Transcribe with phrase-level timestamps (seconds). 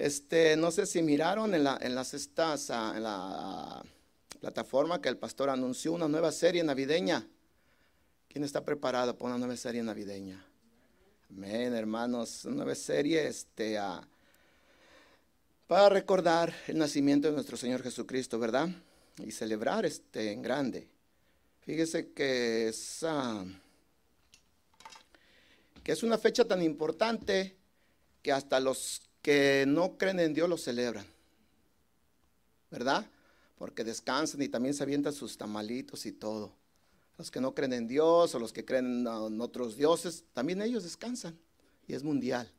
[0.00, 3.82] Este, no sé si miraron en, la, en las estas, ah, en la
[4.40, 7.28] plataforma que el pastor anunció una nueva serie navideña.
[8.26, 10.42] ¿Quién está preparado para una nueva serie navideña?
[11.28, 12.46] Amén, hermanos.
[12.46, 14.00] Una nueva serie este, ah,
[15.66, 18.70] para recordar el nacimiento de nuestro Señor Jesucristo, ¿verdad?
[19.18, 20.88] Y celebrar este en grande.
[21.60, 23.44] Fíjese que es, ah,
[25.84, 27.54] que es una fecha tan importante
[28.22, 31.04] que hasta los que no creen en Dios lo celebran,
[32.70, 33.06] ¿verdad?
[33.58, 36.52] Porque descansan y también se avientan sus tamalitos y todo.
[37.18, 40.84] Los que no creen en Dios o los que creen en otros dioses, también ellos
[40.84, 41.38] descansan
[41.86, 42.50] y es mundial.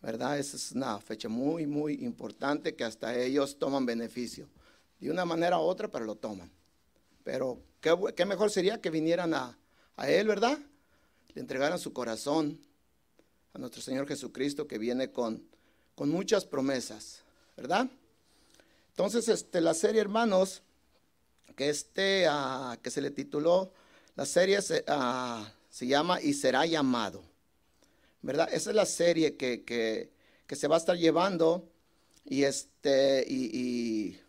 [0.00, 0.38] ¿Verdad?
[0.38, 4.48] Esa es una fecha muy, muy importante que hasta ellos toman beneficio.
[5.00, 6.50] De una manera u otra, pero lo toman.
[7.24, 9.58] Pero qué, mejor sería que vinieran a,
[9.96, 10.58] a Él, ¿verdad?
[11.34, 12.60] Le entregaran su corazón
[13.52, 15.42] a nuestro Señor Jesucristo que viene con,
[15.96, 17.22] con muchas promesas,
[17.56, 17.88] ¿verdad?
[18.90, 20.62] Entonces, este, la serie, hermanos,
[21.56, 23.72] que, este, ah, que se le tituló,
[24.14, 27.24] la serie se, ah, se, llama Y será llamado,
[28.22, 28.48] ¿verdad?
[28.52, 30.12] Esa es la serie que, que,
[30.46, 31.66] que se va a estar llevando
[32.24, 34.20] y, este, y,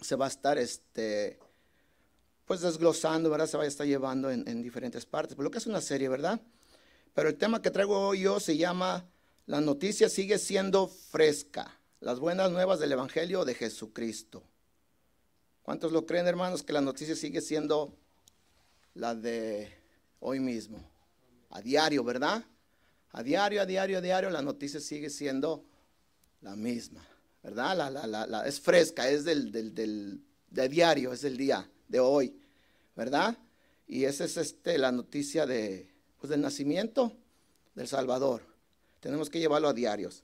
[0.00, 1.38] se va a estar este,
[2.44, 3.46] pues desglosando, ¿verdad?
[3.46, 6.08] Se va a estar llevando en, en diferentes partes, por lo que es una serie,
[6.08, 6.40] ¿verdad?
[7.14, 9.06] Pero el tema que traigo hoy yo se llama
[9.46, 11.78] La noticia sigue siendo fresca.
[12.00, 14.42] Las buenas nuevas del Evangelio de Jesucristo.
[15.62, 17.96] ¿Cuántos lo creen, hermanos, que la noticia sigue siendo
[18.94, 19.72] la de
[20.20, 20.78] hoy mismo?
[21.50, 22.44] A diario, ¿verdad?
[23.10, 25.64] A diario, a diario, a diario, la noticia sigue siendo
[26.40, 27.06] la misma,
[27.42, 27.76] ¿verdad?
[27.76, 30.20] La, la, la, es fresca, es del, del, del,
[30.50, 32.34] de diario, es del día, de hoy,
[32.96, 33.36] ¿verdad?
[33.86, 37.12] Y esa es este, la noticia de, pues del nacimiento
[37.74, 38.51] del Salvador.
[39.02, 40.22] Tenemos que llevarlo a diarios.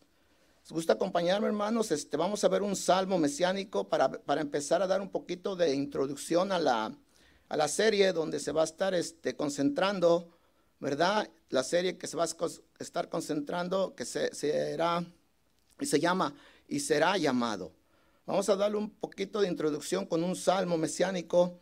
[0.63, 1.91] ¿Les gusta acompañarme, hermanos?
[1.91, 5.75] Este, vamos a ver un salmo mesiánico para, para empezar a dar un poquito de
[5.75, 6.97] introducción a la,
[7.49, 10.29] a la serie donde se va a estar este, concentrando,
[10.79, 11.29] ¿verdad?
[11.49, 12.29] La serie que se va a
[12.79, 15.05] estar concentrando, que se, será,
[15.81, 16.33] y se llama,
[16.69, 17.73] y será llamado.
[18.27, 21.59] Vamos a darle un poquito de introducción con un salmo mesiánico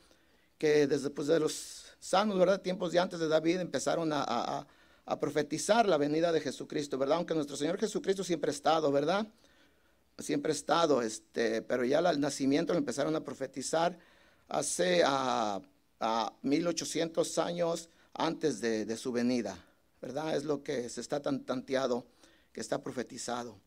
[0.59, 2.61] que desde pues, de los salmos, ¿verdad?
[2.61, 4.67] Tiempos de antes de David empezaron a, a,
[5.15, 7.19] profetizar la venida de Jesucristo, ¿verdad?
[7.19, 9.27] Aunque nuestro Señor Jesucristo siempre ha estado, ¿verdad?
[10.19, 13.97] Siempre ha estado, este, pero ya el nacimiento lo empezaron a profetizar
[14.49, 15.61] hace a,
[16.01, 19.57] a 1800 años antes de, su venida,
[20.01, 20.37] ¿verdad?
[20.37, 22.07] Es lo que se está tan, tanteado,
[22.53, 23.61] que está profetizado.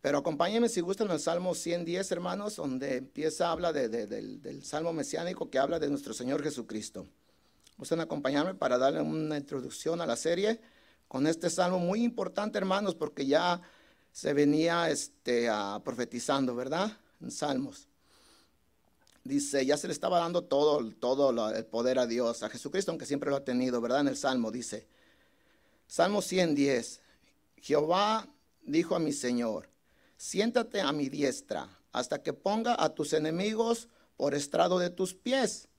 [0.00, 4.92] Pero acompáñenme si gustan el Salmo 110, hermanos, donde empieza, habla de, del, del Salmo
[4.92, 7.06] mesiánico que habla de nuestro Señor Jesucristo.
[7.80, 10.60] Gustan acompañarme para darle una introducción a la serie
[11.08, 13.62] con este salmo muy importante, hermanos, porque ya
[14.12, 15.48] se venía este,
[15.82, 16.92] profetizando, ¿verdad?
[17.22, 17.88] En salmos.
[19.24, 23.06] Dice, ya se le estaba dando todo, todo el poder a Dios, a Jesucristo, aunque
[23.06, 24.02] siempre lo ha tenido, ¿verdad?
[24.02, 24.86] En el salmo dice,
[25.86, 27.00] Salmo 110,
[27.62, 28.28] Jehová
[28.60, 29.70] dijo a mi Señor,
[30.18, 35.69] siéntate a mi diestra hasta que ponga a tus enemigos por estrado de tus pies.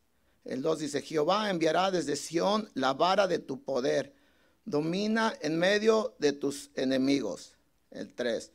[0.44, 4.14] El 2 dice, Jehová enviará desde Sión la vara de tu poder.
[4.66, 7.56] Domina en medio de tus enemigos.
[7.92, 8.52] El 3.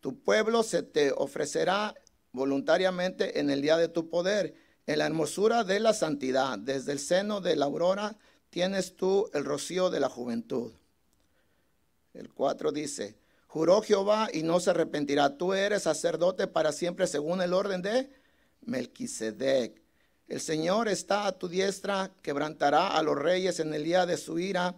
[0.00, 1.94] Tu pueblo se te ofrecerá
[2.32, 4.54] voluntariamente en el día de tu poder,
[4.86, 6.58] en la hermosura de la santidad.
[6.58, 8.16] Desde el seno de la aurora
[8.50, 10.72] tienes tú el rocío de la juventud.
[12.14, 13.16] El 4 dice,
[13.46, 15.36] juró Jehová y no se arrepentirá.
[15.36, 18.10] Tú eres sacerdote para siempre según el orden de
[18.62, 19.85] Melquisedec.
[20.28, 24.38] El Señor está a tu diestra, quebrantará a los reyes en el día de su
[24.38, 24.74] ira.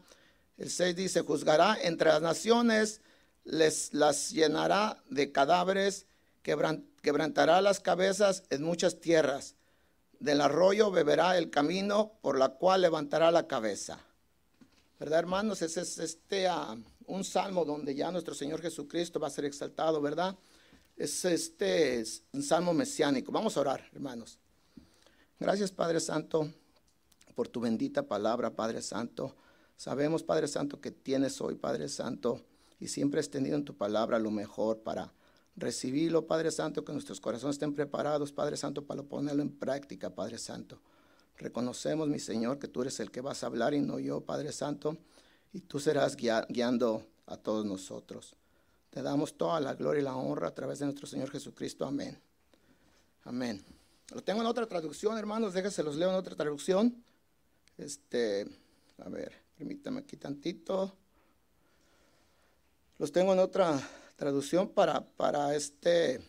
[0.59, 3.00] El 6 dice, juzgará entre las naciones,
[3.44, 6.06] les las llenará de cadáveres,
[6.42, 9.54] quebrantará las cabezas en muchas tierras.
[10.20, 14.00] Del arroyo beberá el camino por la cual levantará la cabeza.
[14.98, 15.62] ¿Verdad, hermanos?
[15.62, 16.76] Ese es este, uh,
[17.06, 20.37] un salmo donde ya nuestro Señor Jesucristo va a ser exaltado, ¿verdad?
[20.96, 23.31] Es este es un salmo mesiánico.
[23.31, 24.38] Vamos a orar, hermanos.
[25.40, 26.52] Gracias, Padre Santo,
[27.37, 29.37] por tu bendita palabra, Padre Santo.
[29.76, 32.40] Sabemos, Padre Santo, que tienes hoy, Padre Santo,
[32.81, 35.12] y siempre has tenido en tu palabra lo mejor para
[35.55, 40.38] recibirlo, Padre Santo, que nuestros corazones estén preparados, Padre Santo, para ponerlo en práctica, Padre
[40.38, 40.81] Santo.
[41.37, 44.50] Reconocemos, mi Señor, que tú eres el que vas a hablar y no yo, Padre
[44.50, 44.96] Santo,
[45.52, 48.35] y tú serás guiando a todos nosotros.
[48.90, 51.87] Te damos toda la gloria y la honra a través de nuestro Señor Jesucristo.
[51.87, 52.19] Amén.
[53.23, 53.77] Amén.
[54.14, 57.05] Lo tengo en otra traducción, hermanos, déjense los leo en otra traducción.
[57.76, 58.46] Este,
[58.99, 60.96] a ver, permítame aquí tantito.
[62.96, 63.78] Los tengo en otra
[64.16, 66.20] traducción para, para este.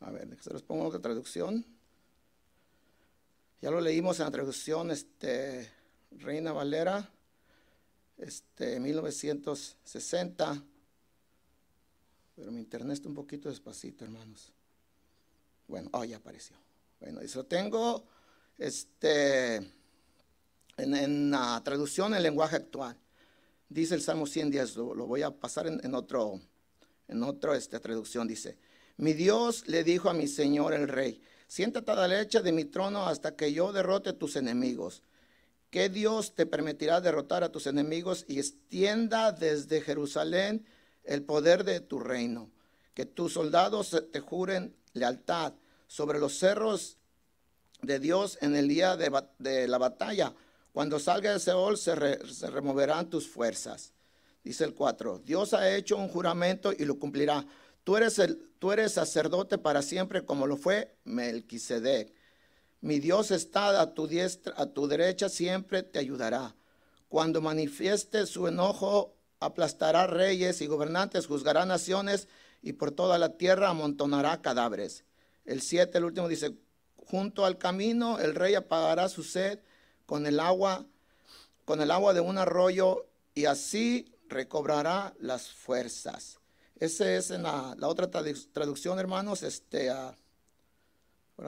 [0.00, 1.64] A ver, se los pongo otra traducción.
[3.62, 5.70] Ya lo leímos en la traducción este,
[6.10, 7.08] Reina Valera,
[8.18, 10.62] este, 1960.
[12.34, 14.52] Pero mi internet está un poquito despacito, hermanos.
[15.66, 16.56] Bueno, oh, ya apareció.
[17.00, 18.06] Bueno, eso tengo
[18.58, 19.56] este,
[20.76, 22.96] en, la traducción en lenguaje actual.
[23.68, 26.40] Dice el Salmo 110, lo, lo voy a pasar en, otro,
[27.08, 28.28] en otro esta traducción.
[28.28, 28.58] Dice,
[28.96, 32.64] mi Dios le dijo a mi Señor el Rey, siéntate a la derecha de mi
[32.64, 35.02] trono hasta que yo derrote tus enemigos.
[35.70, 40.64] ¿Qué Dios te permitirá derrotar a tus enemigos y extienda desde Jerusalén
[41.02, 42.52] el poder de tu reino?
[42.94, 45.52] Que tus soldados te juren lealtad
[45.86, 46.96] sobre los cerros
[47.82, 50.32] de Dios en el día de, la batalla.
[50.72, 51.94] Cuando salga el Seol se,
[52.32, 53.92] se removerán tus fuerzas.
[54.42, 57.46] Dice el 4, Dios ha hecho un juramento y lo cumplirá.
[57.82, 58.20] Tú eres,
[58.58, 62.12] tú eres sacerdote para siempre como lo fue Melquisedec.
[62.80, 66.54] Mi Dios está a tu diestra, a tu derecha, siempre te ayudará.
[67.08, 72.28] Cuando manifieste su enojo, aplastará reyes y gobernantes, juzgará naciones
[72.64, 75.04] y por toda la tierra amontonará cadáveres.
[75.44, 76.56] El 7, el último dice,
[76.96, 79.60] junto al camino el rey apagará su sed
[80.06, 80.86] con el agua,
[81.66, 86.40] con el agua de un arroyo y así recobrará las fuerzas.
[86.76, 89.42] Esa es la, otra traducción, hermanos.
[89.42, 90.16] Este, ahora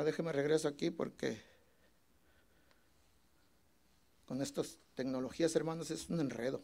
[0.05, 1.43] déjeme regreso aquí porque
[4.27, 6.63] con estas tecnologías, hermanos, es un enredo.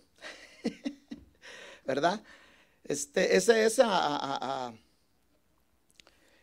[1.86, 2.22] ¿Verdad?
[2.84, 3.64] Este, ese,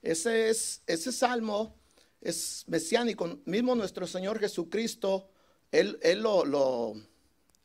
[0.02, 1.76] ese, es, ese salmo
[2.22, 3.40] es mesiánico.
[3.46, 5.30] Mismo nuestro Señor Jesucristo,
[5.72, 6.96] Él, él lo, lo,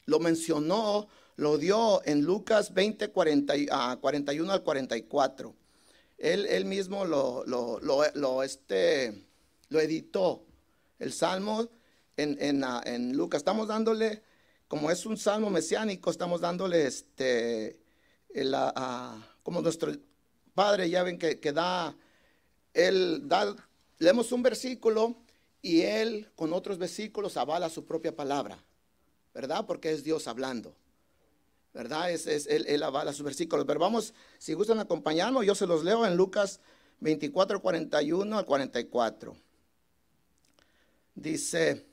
[0.07, 5.55] lo, mencionó, lo dio en Lucas 20, 40, 41 al 44.
[6.19, 9.25] Él, él mismo lo, lo, lo, este,
[9.69, 10.45] lo editó,
[10.99, 11.69] el salmo
[12.17, 13.39] en, en, en, Lucas.
[13.39, 14.23] Estamos dándole,
[14.69, 17.84] como es un salmo mesiánico, estamos dándole este,
[18.35, 18.55] el,
[19.43, 19.93] como nuestro
[20.55, 21.97] Padre, ya ven que, da,
[22.73, 23.57] él da
[23.99, 25.17] leemos un versículo
[25.63, 28.59] y él con otros versículos avala su propia palabra,
[29.33, 29.65] ¿verdad?
[29.67, 30.75] Porque es Dios hablando.
[31.73, 32.13] ¿Verdad?
[32.13, 33.65] Es, él, avala sus versículos.
[33.67, 36.61] Pero vamos, si gustan acompañarnos, yo se los leo en Lucas
[37.01, 39.37] 24, 41 al 44.
[41.17, 41.85] Dice,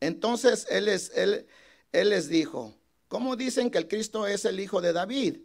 [0.00, 1.46] entonces él, él,
[1.92, 2.74] él les dijo,
[3.06, 5.36] ¿cómo dicen que el Cristo es el hijo de David?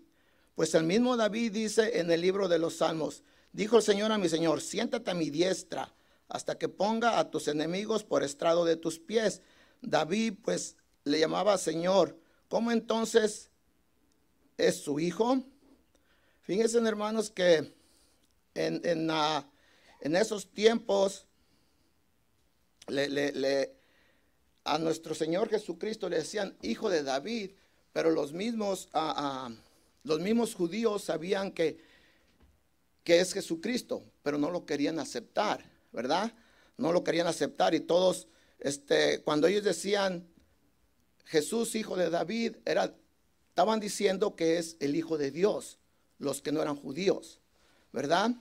[0.55, 3.23] Pues el mismo David dice en el libro de los Salmos,
[3.55, 5.95] Dijo el Señor a mi Señor, siéntate a mi diestra
[6.27, 9.41] hasta que ponga a tus enemigos por estrado de tus pies.
[9.81, 10.75] David pues
[11.05, 12.19] le llamaba Señor.
[12.49, 13.49] ¿Cómo entonces
[14.57, 15.41] es su hijo?
[16.41, 17.73] Fíjense hermanos que
[18.55, 19.09] en, en,
[20.01, 21.25] en esos tiempos
[22.87, 23.73] le,
[24.65, 27.51] a nuestro Señor Jesucristo le decían hijo de David,
[27.93, 28.89] pero los mismos,
[30.05, 31.77] los mismos judíos sabían que
[33.05, 35.63] que es Jesucristo, pero no lo querían aceptar,
[35.93, 36.33] ¿verdad?
[36.75, 38.27] No lo querían aceptar y todos,
[38.59, 40.27] este, cuando ellos decían
[41.25, 42.95] Jesús, hijo de David, era,
[43.49, 45.77] estaban diciendo que es el hijo de Dios,
[46.17, 47.39] los que no eran judíos,
[47.93, 48.31] ¿verdad?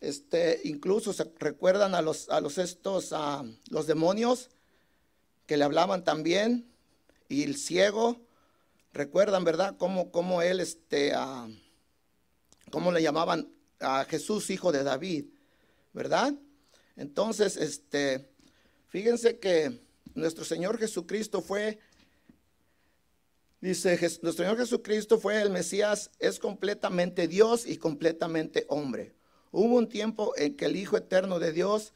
[0.00, 4.50] Este, incluso se recuerdan a los, a los estos, a los demonios
[5.46, 6.70] que le hablaban también
[7.26, 8.20] y el ciego,
[8.92, 9.76] recuerdan, ¿verdad?
[9.78, 11.12] Cómo, cómo él, este,
[12.70, 13.48] cómo le llamaban
[13.80, 15.26] a Jesús, hijo de David,
[15.92, 16.34] ¿verdad?
[16.96, 18.30] Entonces, este,
[18.88, 19.80] fíjense que
[20.14, 21.78] nuestro Señor Jesucristo fue,
[23.60, 29.14] dice, nuestro Señor Jesucristo fue el Mesías, es completamente Dios y completamente hombre.
[29.52, 31.92] Hubo un tiempo en que el Hijo Eterno de Dios,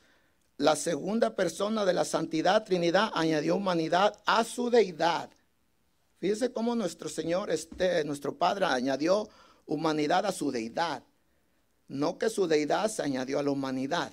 [0.57, 5.31] la segunda persona de la Santidad Trinidad, añadió humanidad a su deidad.
[6.25, 9.29] Fíjense cómo nuestro Señor, este, nuestro Padre, añadió
[9.67, 11.03] humanidad a su deidad.
[11.87, 14.11] No que su deidad se añadió a la humanidad.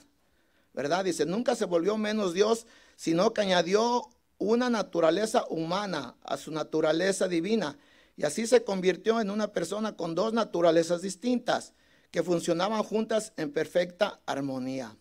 [0.73, 1.05] ¿Verdad?
[1.05, 7.29] Dice, nunca se volvió menos Dios, sino que añadió una naturaleza humana a su naturaleza
[7.29, 7.77] divina.
[8.17, 11.71] Y así se convirtió en una persona con dos naturalezas distintas
[12.11, 14.97] que funcionaban juntas en perfecta armonía.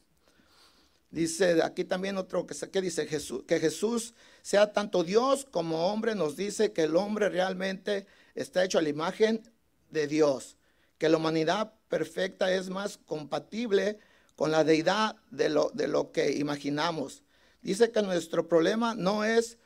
[1.11, 6.15] Dice aquí también otro que, que dice Jesús, que Jesús sea tanto Dios como hombre,
[6.15, 9.43] nos dice que el hombre realmente está hecho a la imagen
[9.91, 10.57] de Dios,
[10.99, 13.99] que la humanidad perfecta es más compatible
[14.37, 17.25] con la deidad de lo, de lo que imaginamos.
[17.61, 19.59] Dice que nuestro problema no es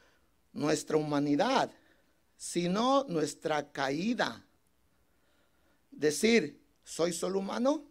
[0.53, 1.71] nuestra humanidad,
[2.37, 4.47] sino nuestra caída.
[5.91, 7.85] decir, soy solo humano,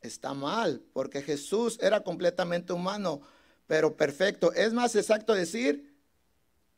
[0.00, 3.20] está mal, porque Jesús era completamente humano,
[3.66, 4.52] pero perfecto.
[4.52, 5.94] Es más exacto decir,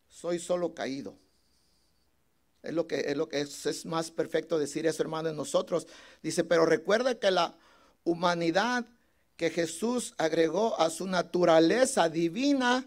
[0.08, 1.16] soy solo caído.
[2.62, 5.86] Es lo que es, lo que es, más perfecto decir eso, hermano, en nosotros.
[6.22, 7.54] Dice, pero recuerda que la
[8.04, 8.86] humanidad
[9.36, 12.86] que Jesús agregó a su naturaleza divina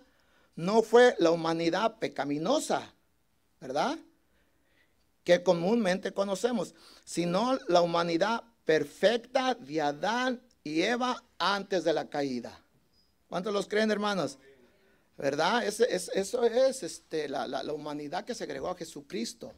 [0.56, 2.94] no fue la humanidad pecaminosa,
[3.60, 3.98] ¿verdad?
[5.24, 12.60] Que comúnmente conocemos, sino la humanidad perfecta de Adán y Eva antes de la caída.
[13.28, 14.38] ¿Cuántos los creen, hermanos?
[15.18, 15.66] ¿Verdad?
[15.66, 19.54] eso es este, la, humanidad que se agregó a Jesucristo.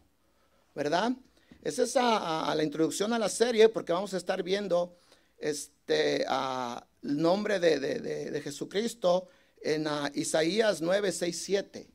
[0.73, 1.13] ¿Verdad?
[1.61, 4.97] Esa es a, la introducción a la serie porque vamos a estar viendo
[5.37, 9.29] este, el nombre de, Jesucristo
[9.61, 11.87] en Isaías 9, 6, 7.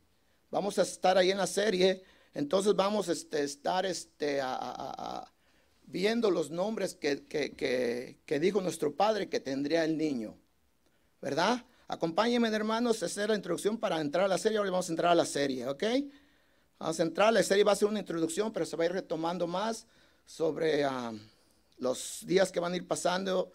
[0.49, 2.03] Vamos a estar ahí en la serie.
[2.33, 4.41] Entonces vamos a este, estar este,
[5.91, 10.37] viendo los nombres que, que, dijo nuestro Padre que tendría el niño.
[11.21, 11.65] ¿Verdad?
[11.87, 14.57] Acompáñenme, hermanos, esa es la introducción para entrar a la serie.
[14.57, 15.83] Ahora vamos a entrar a la serie, ¿ok?
[16.79, 18.93] Vamos a entrar, la serie va a ser una introducción, pero se va a ir
[18.93, 19.85] retomando más
[20.25, 21.13] sobre ah,
[21.77, 23.51] los días que van a ir pasando.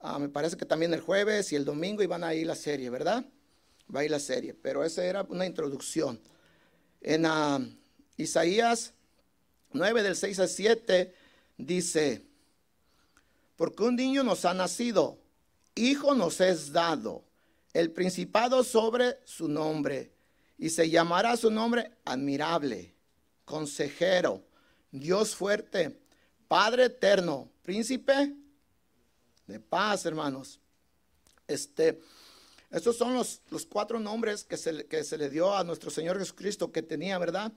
[0.00, 2.90] Ah, me parece que también el jueves y el domingo iban a ir la serie,
[2.90, 3.24] ¿verdad?
[3.94, 6.20] Va a ir la serie, pero esa era una introducción.
[7.00, 7.60] En ah,
[8.16, 8.92] Isaías
[9.72, 11.14] 9 del 6 al 7
[11.56, 12.24] dice,
[13.56, 15.18] porque un niño nos ha nacido,
[15.74, 17.24] hijo nos es dado,
[17.72, 20.12] el principado sobre su nombre,
[20.58, 22.94] y se llamará su nombre admirable,
[23.44, 24.42] consejero,
[24.90, 26.00] Dios fuerte,
[26.48, 28.34] Padre eterno, príncipe
[29.46, 30.60] de paz, hermanos.
[31.46, 32.00] Este,
[32.70, 36.18] estos son los, los cuatro nombres que se, que se, le dio a nuestro Señor
[36.18, 37.52] Jesucristo que tenía, ¿verdad?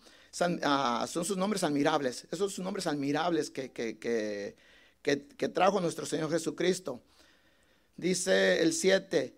[0.63, 2.27] Ah, son sus nombres admirables.
[2.31, 4.55] Esos son nombres admirables que, que, que,
[5.01, 7.01] que trajo nuestro Señor Jesucristo.
[7.97, 9.33] Dice el 7,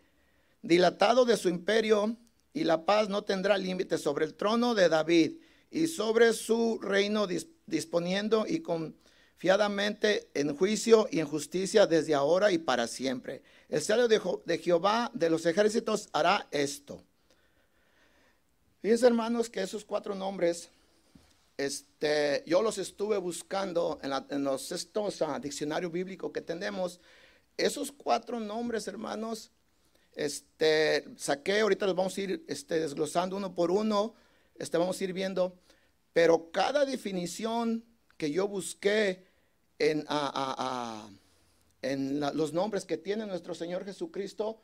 [0.62, 2.16] dilatado de su imperio
[2.54, 5.34] y la paz no tendrá límite sobre el trono de David
[5.72, 7.28] y sobre su reino
[7.66, 13.42] disponiendo y confiadamente en juicio y en justicia desde ahora y para siempre.
[13.70, 17.02] El cielo de, Jehová de los ejércitos hará esto.
[18.82, 20.70] Fíjense hermanos que esos cuatro nombres,
[21.58, 27.00] este, yo los estuve buscando en, los estos uh, diccionario bíblico que tenemos.
[27.58, 29.52] Esos cuatro nombres, hermanos,
[30.14, 34.14] este, saqué, ahorita los vamos a ir este, desglosando uno por uno,
[34.58, 35.58] este, vamos a ir viendo,
[36.14, 37.86] pero cada definición
[38.18, 39.26] que yo busqué
[39.80, 40.06] en,
[41.82, 44.62] en los nombres que tiene nuestro Señor Jesucristo,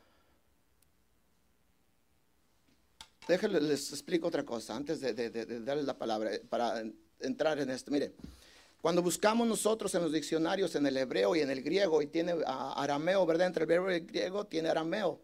[3.28, 5.12] déjenme les explico otra cosa antes de,
[5.60, 6.82] darles la palabra para
[7.20, 7.90] entrar en esto.
[7.90, 8.12] Mire,
[8.80, 12.34] cuando buscamos nosotros en los diccionarios, en el hebreo y en el griego, y tiene
[12.46, 13.48] arameo, ¿verdad?
[13.48, 15.20] Entre el hebreo y el griego tiene arameo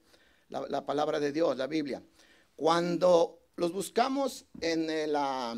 [0.49, 2.02] la, palabra de Dios, la Biblia.
[2.56, 5.56] Cuando los buscamos en el, ah,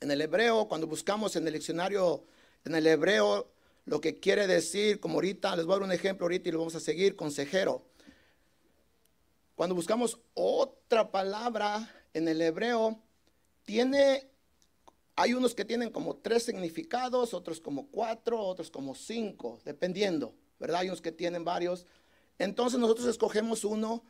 [0.00, 2.24] en el hebreo, cuando buscamos en el diccionario,
[2.64, 3.50] en el hebreo,
[3.86, 6.58] lo que quiere decir, como ahorita, les voy a dar un ejemplo ahorita y lo
[6.58, 7.84] vamos a seguir, consejero.
[9.54, 12.98] Cuando buscamos otra palabra en el hebreo,
[13.64, 14.28] tiene,
[15.14, 20.80] hay unos que tienen como tres significados, otros como cuatro, otros como cinco, dependiendo, ¿verdad?
[20.80, 21.86] Hay unos que tienen varios.
[22.38, 24.02] Entonces nosotros escogemos uno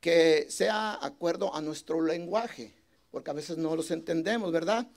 [0.00, 2.74] que sea acuerdo a nuestro lenguaje,
[3.12, 4.88] porque a veces no los entendemos, ¿verdad?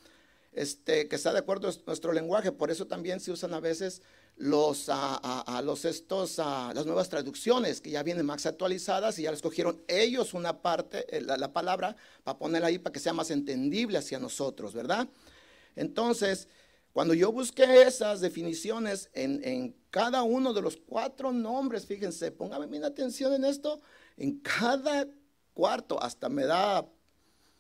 [0.52, 4.02] Este, que sea de acuerdo a nuestro lenguaje, por eso también se usan a veces
[4.38, 9.38] los, a, los estos, las nuevas traducciones que ya vienen más actualizadas y ya les
[9.38, 13.32] escogieron ellos una parte, eh, la, la palabra, para ponerla ahí para que sea más
[13.32, 15.08] entendible hacia nosotros, ¿verdad?
[15.76, 16.48] Entonces,
[16.96, 22.86] cuando yo busqué esas definiciones en, cada uno de los cuatro nombres, fíjense, póngame bien
[22.86, 23.82] atención en esto,
[24.16, 25.06] en cada
[25.54, 26.86] cuarto hasta me da,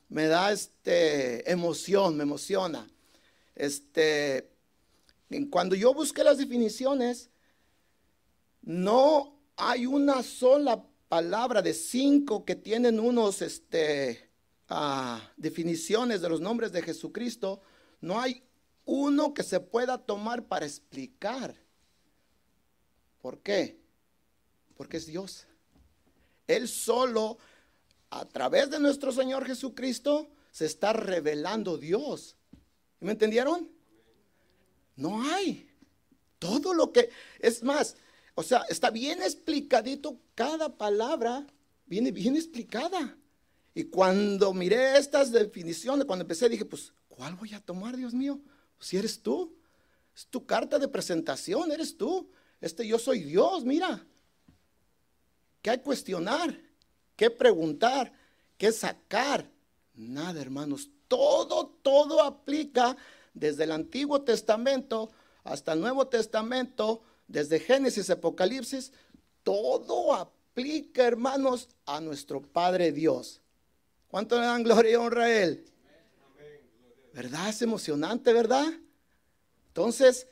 [0.08, 2.88] me da este, emoción, me emociona.
[3.55, 4.54] Este,
[5.50, 7.29] cuando yo busqué las definiciones,
[8.62, 14.29] no hay una sola palabra de cinco que tienen unos este,
[14.70, 17.62] ah, definiciones de los nombres de Jesucristo.
[18.01, 18.44] No hay
[18.86, 21.55] uno que se pueda tomar para explicar.
[23.22, 23.79] ¿Por qué?
[24.75, 25.48] Porque es Dios.
[26.48, 27.38] Él solo,
[28.10, 32.36] a través de nuestro Señor Jesucristo, se está revelando Dios.
[33.00, 33.75] ¿Me entendieron?
[34.95, 35.69] No hay.
[36.39, 37.09] Todo lo que,
[37.39, 37.95] es más,
[38.35, 41.45] o sea, está bien explicadito, cada palabra
[41.85, 43.17] viene bien explicada.
[43.73, 48.39] Y cuando miré estas definiciones, cuando empecé, dije, pues, ¿cuál voy a tomar, Dios mío?
[48.79, 49.55] si eres tú.
[50.15, 52.29] Es tu carta de presentación, eres tú.
[52.61, 54.05] Este yo soy Dios, mira.
[55.61, 56.57] ¿Qué hay cuestionar?
[57.15, 58.13] ¿Qué preguntar?
[58.57, 59.49] ¿Qué sacar?
[59.93, 60.89] Nada, hermanos.
[61.07, 62.95] Todo, todo aplica
[63.36, 65.12] desde el Antiguo Testamento
[65.44, 68.92] hasta el Nuevo Testamento, desde Génesis, Apocalipsis.
[69.44, 73.42] Todo aplica, hermanos, a nuestro Padre Dios.
[74.08, 75.65] ¿Cuánto le dan gloria y honra a Él?
[77.13, 77.50] ¿Verdad?
[77.50, 78.65] Es emocionante, ¿verdad?
[79.68, 80.27] Entonces,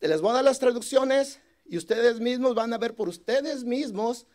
[0.00, 4.26] les voy a dar las traducciones y ustedes mismos van a ver por ustedes mismos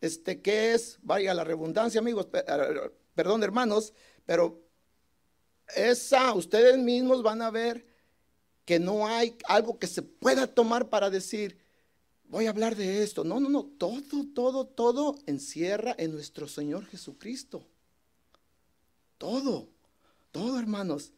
[0.00, 3.94] este qué es, vaya la redundancia, amigos, eh, perdón, hermanos,
[4.26, 4.63] pero
[5.74, 7.86] esa ustedes mismos van a ver
[8.64, 11.58] que no hay algo que se pueda tomar para decir,
[12.24, 13.24] voy a hablar de esto.
[13.24, 17.66] No, no, no, todo, todo, todo encierra en nuestro Señor Jesucristo.
[19.18, 19.68] Todo.
[20.32, 21.12] Todo, hermanos.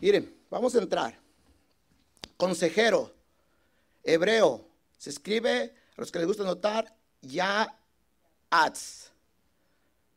[0.00, 1.18] Miren, vamos a entrar.
[2.36, 3.12] Consejero,
[4.02, 4.64] hebreo,
[4.96, 7.74] se escribe, a los que les gusta notar, ya.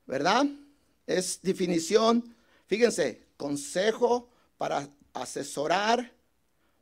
[0.05, 0.45] ¿Verdad?
[1.05, 2.35] Es definición,
[2.67, 4.29] fíjense, consejo
[4.59, 6.13] para asesorar,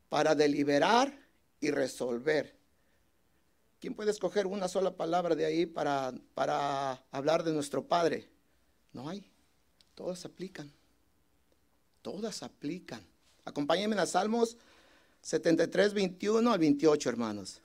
[0.10, 1.18] para deliberar
[1.62, 2.54] y resolver.
[3.80, 8.28] ¿Quién puede escoger una sola palabra de ahí para, para hablar de nuestro Padre?
[8.92, 9.26] No hay.
[9.96, 10.70] Todas aplican.
[12.02, 13.08] Todas aplican.
[13.46, 14.58] Acompáñenme a Salmos
[15.22, 17.62] 73, 21 al 28, hermanos.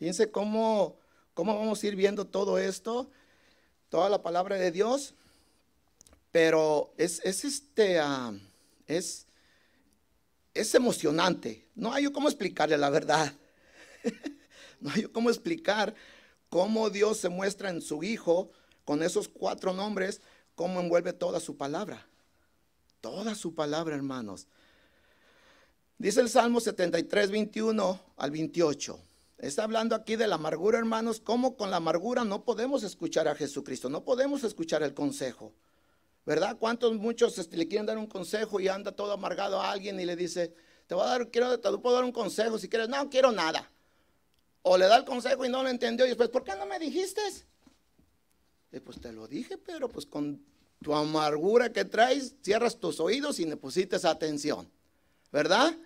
[0.00, 0.96] Fíjense cómo,
[1.34, 3.08] cómo vamos a ir viendo todo esto,
[3.90, 5.14] toda la palabra de Dios.
[6.32, 8.32] Pero es, este, ah,
[8.88, 9.26] es,
[10.54, 11.68] es emocionante.
[11.76, 13.32] No hay cómo explicarle la verdad.
[14.80, 15.94] no hay cómo explicar
[16.48, 18.50] cómo Dios se muestra en su Hijo
[18.84, 20.20] con esos cuatro nombres,
[20.56, 22.04] cómo envuelve toda su palabra
[23.02, 24.46] toda su palabra, hermanos.
[25.98, 28.98] Dice el Salmo 73, 21 al 28.
[29.38, 33.34] Está hablando aquí de la amargura, hermanos, cómo con la amargura no podemos escuchar a
[33.34, 35.52] Jesucristo, no podemos escuchar el consejo.
[36.24, 36.56] ¿Verdad?
[36.58, 40.04] ¿Cuántos muchos este, le quieren dar un consejo y anda todo amargado a alguien y
[40.04, 40.54] le dice,
[40.86, 43.70] te voy a dar, quiero, te puedo dar un consejo si quieres, no quiero nada.
[44.62, 46.78] O le da el consejo y no lo entendió y después, ¿por qué no me
[46.78, 47.20] dijiste?
[48.70, 50.40] Y pues te lo dije, pero pues con
[50.82, 54.70] tu amargura que traes, cierras tus oídos y depositas atención,
[55.32, 55.76] ¿verdad?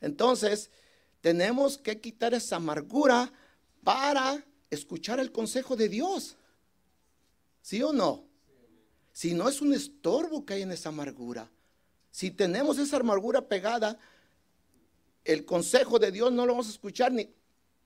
[0.00, 0.70] Entonces,
[1.20, 3.32] tenemos que quitar esa amargura
[3.84, 6.36] para escuchar el consejo de Dios.
[7.62, 8.24] ¿Sí o no?
[9.12, 11.50] Si no es un estorbo que hay en esa amargura.
[12.10, 13.98] Si tenemos esa amargura pegada,
[15.24, 17.28] el consejo de Dios no lo vamos a escuchar ni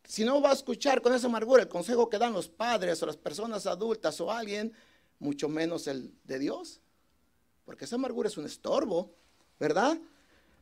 [0.06, 3.06] si no va a escuchar con esa amargura el consejo que dan los padres o
[3.06, 4.72] las personas adultas o alguien,
[5.18, 6.80] mucho menos el de Dios.
[7.64, 9.12] Porque esa amargura es un estorbo,
[9.58, 9.98] ¿verdad?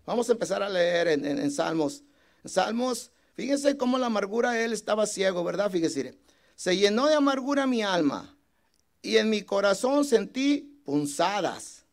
[0.06, 2.02] Vamos a empezar a leer en, Salmos.
[2.42, 5.70] En Salmos, fíjense cómo la amargura él estaba ciego, ¿verdad?
[5.70, 6.18] Fíjense,
[6.56, 8.34] se llenó de amargura mi alma
[9.04, 11.84] y en mi corazón sentí punzadas.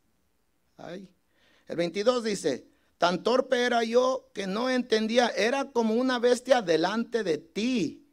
[1.67, 2.65] El 22 dice,
[2.97, 8.07] tan torpe era yo que no entendía, era como una bestia delante de ti.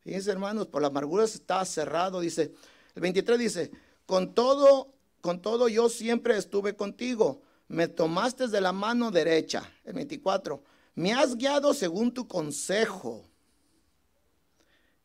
[0.00, 2.52] Fíjense hermanos, por la amargura estaba cerrado, dice,
[2.94, 3.70] el 23 dice,
[4.06, 7.42] con todo, con todo yo siempre estuve contigo.
[7.68, 9.70] Me tomaste de la mano derecha.
[9.84, 10.62] El 24,
[10.94, 13.24] me has guiado según tu consejo.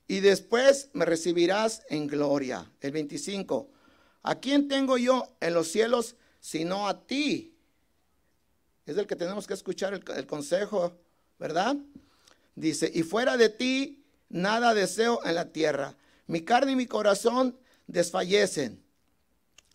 [0.09, 2.67] Y después me recibirás en gloria.
[2.81, 3.69] El 25,
[4.23, 7.53] ¿a quién tengo yo en los cielos sino a ti?
[8.87, 10.97] Es el que tenemos que escuchar el, el consejo,
[11.37, 11.77] ¿verdad?
[12.55, 15.95] Dice, y fuera de ti nada deseo en la tierra.
[16.25, 18.81] Mi carne y mi corazón desfallecen.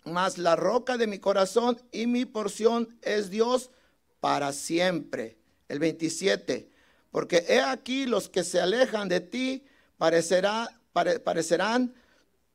[0.02, 3.70] Mas la roca de mi corazón y mi porción es Dios
[4.18, 5.38] para siempre.
[5.68, 6.68] El 27.
[7.12, 9.62] Porque he aquí los que se alejan de ti
[10.04, 11.94] parecerá, parecerán,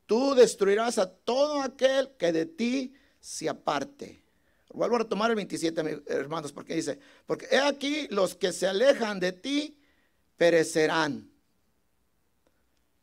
[0.06, 4.22] tú destruirás a todo aquel que de ti se aparte.
[4.72, 9.20] Vuelvo a retomar el 27, hermanos, porque dice, porque he aquí los que se alejan
[9.20, 9.80] de ti
[10.38, 11.28] perecerán.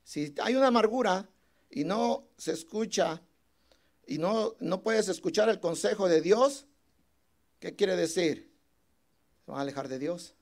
[0.05, 1.29] Si hay una amargura,
[1.69, 3.21] y no se escucha
[4.07, 6.69] y no, no puedes escuchar el consejo de Dios,
[7.59, 8.49] ¿qué quiere decir?
[9.45, 10.37] Se van a alejar de Dios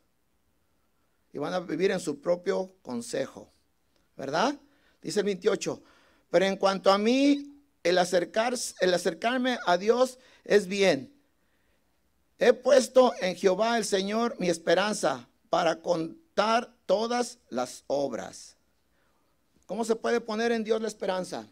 [1.33, 3.54] y van a vivir en su propio consejo,
[4.17, 4.59] ¿verdad?
[5.03, 5.83] Dice el 28,
[6.31, 11.13] pero en cuanto a mí, el, acercar, el acercarme a Dios es bien.
[12.39, 18.57] He puesto en Jehová el Señor mi esperanza para contar todas las obras.
[19.67, 21.47] ¿Cómo se puede poner en Dios la esperanza?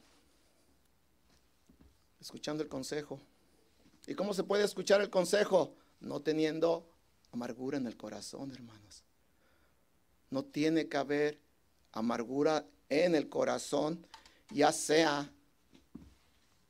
[2.21, 3.21] Escuchando el consejo.
[4.07, 5.75] ¿Y cómo se puede escuchar el consejo?
[6.03, 6.89] no teniendo
[7.31, 9.05] amargura en el corazón, hermanos.
[10.31, 11.41] No tiene que haber
[11.93, 14.07] amargura en el corazón,
[14.51, 15.31] ya sea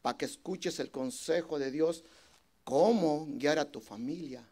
[0.03, 2.05] para que escuches el consejo de Dios,
[2.65, 4.45] cómo guiar a tu familia,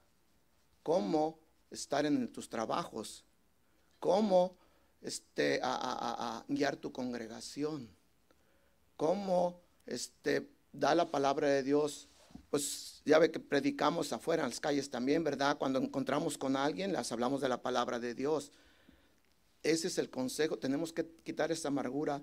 [0.83, 1.39] cómo
[1.71, 3.25] estar en tus trabajos,
[3.99, 4.57] cómo
[5.03, 7.89] este, a, guiar tu congregación,
[8.97, 12.09] cómo este, da la palabra de Dios.
[12.51, 15.57] Pues ya ve que predicamos afuera en las calles también, ¿verdad?
[15.59, 18.51] Cuando encontramos con alguien, les hablamos de la palabra de Dios.
[19.63, 20.59] Ese es el consejo.
[20.59, 22.23] Tenemos que quitar esa amargura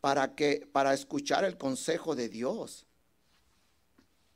[0.00, 2.86] para que para escuchar el consejo de Dios.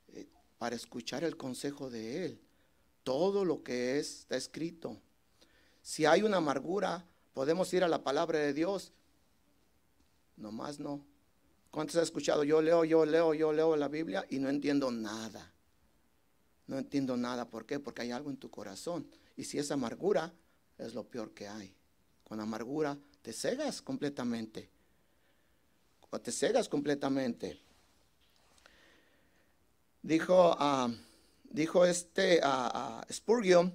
[0.09, 0.27] Eh,
[0.59, 2.41] para escuchar el consejo de él.
[3.05, 5.01] Todo lo que es está escrito.
[5.83, 8.93] Si hay una amargura, podemos ir a la palabra de Dios.
[10.37, 11.05] Nomás no.
[11.71, 12.43] ¿Cuántos han escuchado?
[12.43, 15.53] Yo leo, yo leo, yo leo la Biblia y no entiendo nada.
[16.67, 17.49] No entiendo nada.
[17.49, 17.79] ¿Por qué?
[17.79, 19.07] Porque hay algo en tu corazón.
[19.37, 20.33] Y si es amargura,
[20.79, 21.76] es lo peor que hay.
[22.27, 24.69] Con amargura te cegas completamente.
[26.11, 27.61] O te cegas completamente.
[30.03, 30.93] Dijo, uh,
[31.45, 33.73] dijo este a Spurgeon,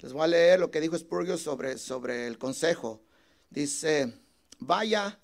[0.00, 3.02] les voy a leer lo que dijo Spurgeon sobre, sobre el consejo.
[3.50, 4.12] Dice,
[4.58, 5.18] vaya,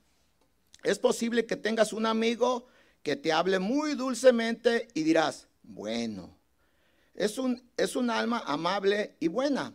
[0.82, 2.66] es posible que tengas un amigo
[3.02, 6.36] que te hable muy dulcemente y dirás, bueno,
[7.14, 9.74] es un, es un alma amable y buena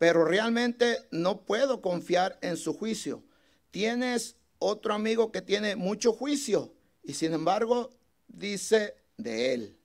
[0.00, 3.22] pero realmente no puedo confiar en su juicio.
[3.70, 7.90] Tienes otro amigo que tiene mucho juicio y sin embargo
[8.26, 9.78] dice de él.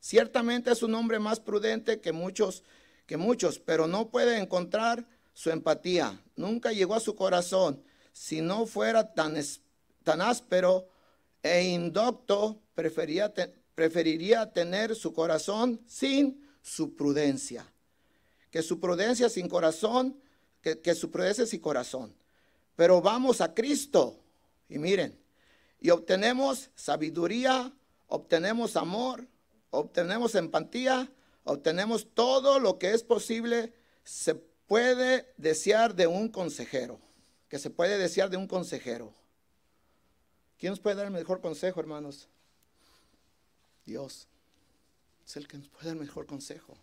[0.00, 2.64] Ciertamente es un hombre más prudente que muchos,
[3.04, 6.18] que muchos, pero no puede encontrar su empatía.
[6.36, 7.82] Nunca llegó a su corazón.
[8.14, 9.34] Si no fuera tan,
[10.04, 10.88] tan áspero
[11.42, 17.70] e indocto, preferiría tener su corazón sin su prudencia
[18.50, 20.20] que su prudencia sin corazón,
[20.60, 22.14] que, su prudencia sin corazón.
[22.76, 24.18] Pero vamos a Cristo
[24.68, 25.18] y miren,
[25.80, 27.72] y obtenemos sabiduría,
[28.08, 29.26] obtenemos amor,
[29.70, 31.10] obtenemos empatía,
[31.44, 33.72] obtenemos todo lo que es posible,
[34.04, 37.00] se puede desear de un consejero,
[37.48, 39.14] que se puede desear de un consejero.
[40.58, 42.28] ¿Quién nos puede dar el mejor consejo, hermanos?
[43.86, 44.28] Dios.
[45.24, 46.76] Es el que nos puede dar el mejor consejo.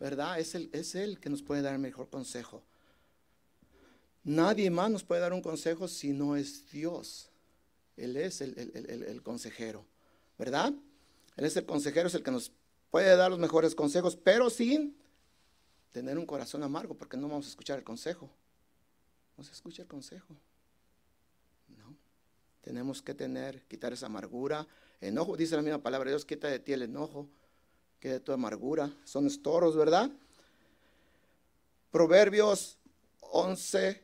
[0.00, 0.40] ¿Verdad?
[0.40, 2.62] Es, el, es Él que nos puede dar el mejor consejo.
[4.24, 7.30] Nadie más nos puede dar un consejo si no es Dios.
[7.96, 9.84] Él es el, consejero,
[10.38, 10.72] ¿verdad?
[11.36, 12.50] Él es el consejero, es el que nos
[12.90, 14.96] puede dar los mejores consejos, pero sin
[15.92, 18.30] tener un corazón amargo, porque no vamos a escuchar el consejo.
[19.36, 20.34] No se escucha el consejo.
[21.68, 21.94] No.
[22.62, 24.66] Tenemos que tener, quitar esa amargura.
[25.02, 27.28] Enojo, dice la misma palabra, Dios quita de ti el enojo
[28.00, 28.90] que de tu amargura.
[29.04, 30.10] Son estoros, ¿verdad?
[31.90, 32.78] Proverbios
[33.20, 34.02] 11,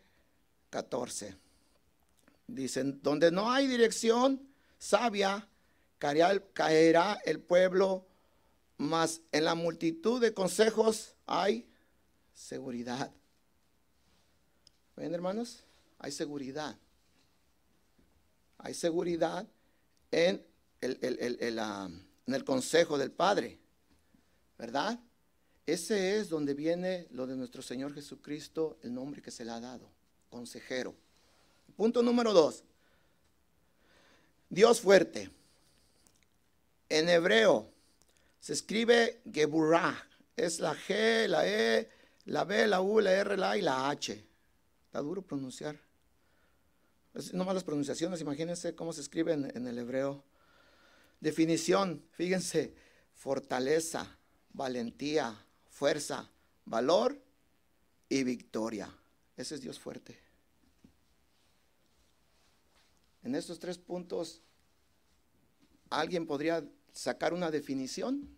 [0.70, 1.34] 14.
[2.46, 4.40] Dicen, donde no hay dirección
[4.78, 5.48] sabia,
[5.98, 8.06] caerá el pueblo,
[8.76, 11.66] mas en la multitud de consejos hay
[12.34, 13.10] seguridad.
[14.94, 15.64] ¿Ven, hermanos?
[15.98, 16.76] Hay seguridad.
[18.58, 19.46] Hay seguridad
[20.10, 20.44] en
[20.80, 23.58] el, en el consejo del Padre.
[24.58, 24.98] ¿Verdad?
[25.66, 29.60] Ese es donde viene lo de nuestro Señor Jesucristo, el nombre que se le ha
[29.60, 29.90] dado,
[30.30, 30.94] consejero.
[31.76, 32.62] Punto número dos.
[34.48, 35.30] Dios fuerte.
[36.88, 37.68] En hebreo
[38.40, 39.96] se escribe Geburah.
[40.36, 41.88] Es la G, la E,
[42.26, 44.24] la B, la U, la R, la A y la H.
[44.86, 45.80] Está duro pronunciar.
[47.14, 50.22] No nomás las pronunciaciones, imagínense cómo se escribe en el hebreo.
[51.20, 52.74] Definición, fíjense,
[53.14, 54.15] fortaleza,
[54.56, 55.38] valentía,
[55.68, 56.28] fuerza,
[56.64, 57.20] valor
[58.08, 58.92] y victoria.
[59.36, 60.18] Ese es Dios fuerte.
[63.22, 64.40] En estos tres puntos,
[65.90, 68.34] ¿alguien podría sacar una definición?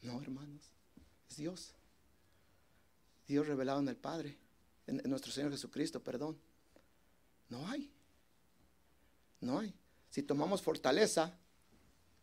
[0.00, 0.62] No, hermanos,
[1.28, 1.74] es Dios.
[3.26, 4.38] Dios revelado en el Padre,
[4.86, 6.38] en, nuestro Señor Jesucristo, perdón.
[7.50, 7.92] No hay.
[9.40, 9.74] No hay.
[10.08, 11.36] Si tomamos fortaleza,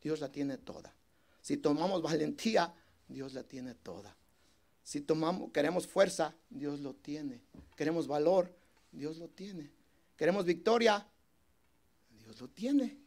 [0.02, 0.96] Dios la tiene toda.
[1.44, 2.74] Si tomamos valentía,
[3.06, 4.16] Dios la tiene toda.
[4.82, 7.42] Si tomamos, queremos fuerza, Dios lo tiene.
[7.76, 8.56] Queremos valor,
[8.94, 9.70] Dios lo tiene.
[10.16, 11.06] Queremos victoria,
[12.18, 12.98] Dios lo tiene.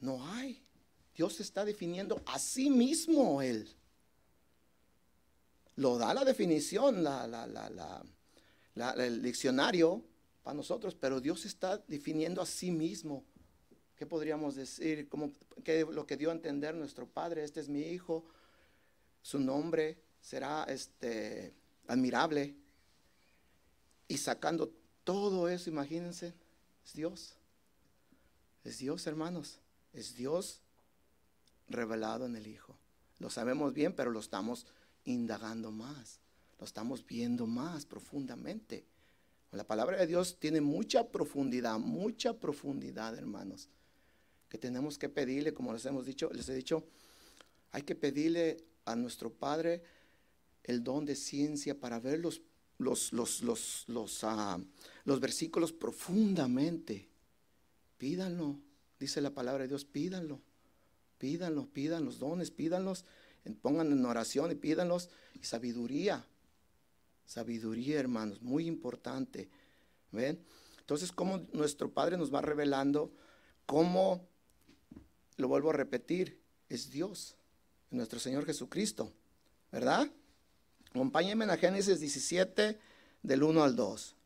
[0.00, 0.62] No hay.
[1.16, 3.74] Dios está definiendo a sí mismo Él.
[5.76, 7.02] Lo da la definición,
[8.76, 10.04] el diccionario
[10.42, 13.24] para nosotros, pero Dios está definiendo a sí mismo
[13.96, 15.08] ¿Qué podríamos decir?
[15.08, 15.32] ¿Cómo,
[15.64, 18.24] qué, lo que dio a entender nuestro Padre, este es mi hijo,
[19.22, 21.52] su nombre será este,
[21.86, 22.54] admirable.
[24.08, 24.72] Y sacando
[25.04, 26.34] todo eso, imagínense,
[26.84, 27.34] es Dios.
[28.64, 29.58] Es Dios, hermanos.
[29.92, 30.60] Es Dios
[31.68, 32.76] revelado en el Hijo.
[33.18, 34.66] Lo sabemos bien, pero lo estamos
[35.04, 36.20] indagando más.
[36.58, 38.84] Lo estamos viendo más profundamente.
[39.50, 43.68] La palabra de Dios tiene mucha profundidad, mucha profundidad, hermanos.
[44.52, 46.84] Que tenemos que pedirle, como les hemos dicho, les he dicho,
[47.70, 49.82] hay que pedirle a nuestro Padre
[50.62, 52.42] el don de ciencia para ver los,
[52.76, 54.60] los, los, los, los, ah,
[55.06, 57.08] los versículos profundamente.
[57.96, 58.58] Pídanlo,
[59.00, 60.42] dice la palabra de Dios, pídanlo,
[61.16, 63.06] pídanlo, pidan los dones, pídanlos,
[63.62, 65.08] pongan en oración y pídanlos
[65.40, 66.26] y sabiduría.
[67.24, 69.48] Sabiduría, hermanos, muy importante.
[70.10, 70.44] ¿Ven?
[70.78, 73.14] Entonces, cómo nuestro Padre nos va revelando,
[73.64, 74.28] cómo,
[75.42, 77.36] lo vuelvo a repetir, es Dios,
[77.90, 79.12] nuestro Señor Jesucristo,
[79.70, 80.08] ¿verdad?
[80.90, 82.78] Acompáñenme a Génesis 17,
[83.22, 84.16] del 1 al 2.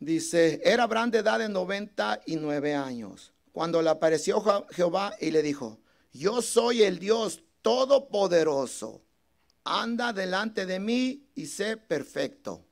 [0.00, 5.78] Dice, era Abraham de edad de 99 años, cuando le apareció Jehová y le dijo,
[6.12, 9.00] yo soy el Dios todopoderoso,
[9.62, 12.64] anda delante de mí y sé perfecto.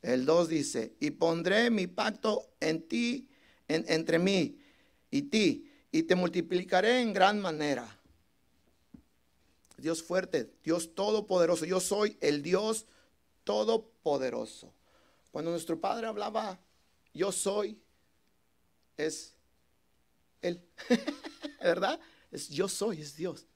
[0.00, 3.28] El 2 dice, y pondré mi pacto en ti,
[3.68, 4.58] entre mí
[5.12, 7.86] y ti, y te multiplicaré en gran manera.
[9.76, 11.66] Dios fuerte, Dios todopoderoso.
[11.66, 12.86] Yo soy el Dios
[13.44, 14.72] todopoderoso.
[15.30, 16.58] Cuando nuestro Padre hablaba,
[17.12, 17.78] yo soy,
[18.96, 19.34] es
[20.40, 20.62] Él.
[21.62, 22.00] ¿Verdad?
[22.30, 23.46] Es yo soy, es Dios.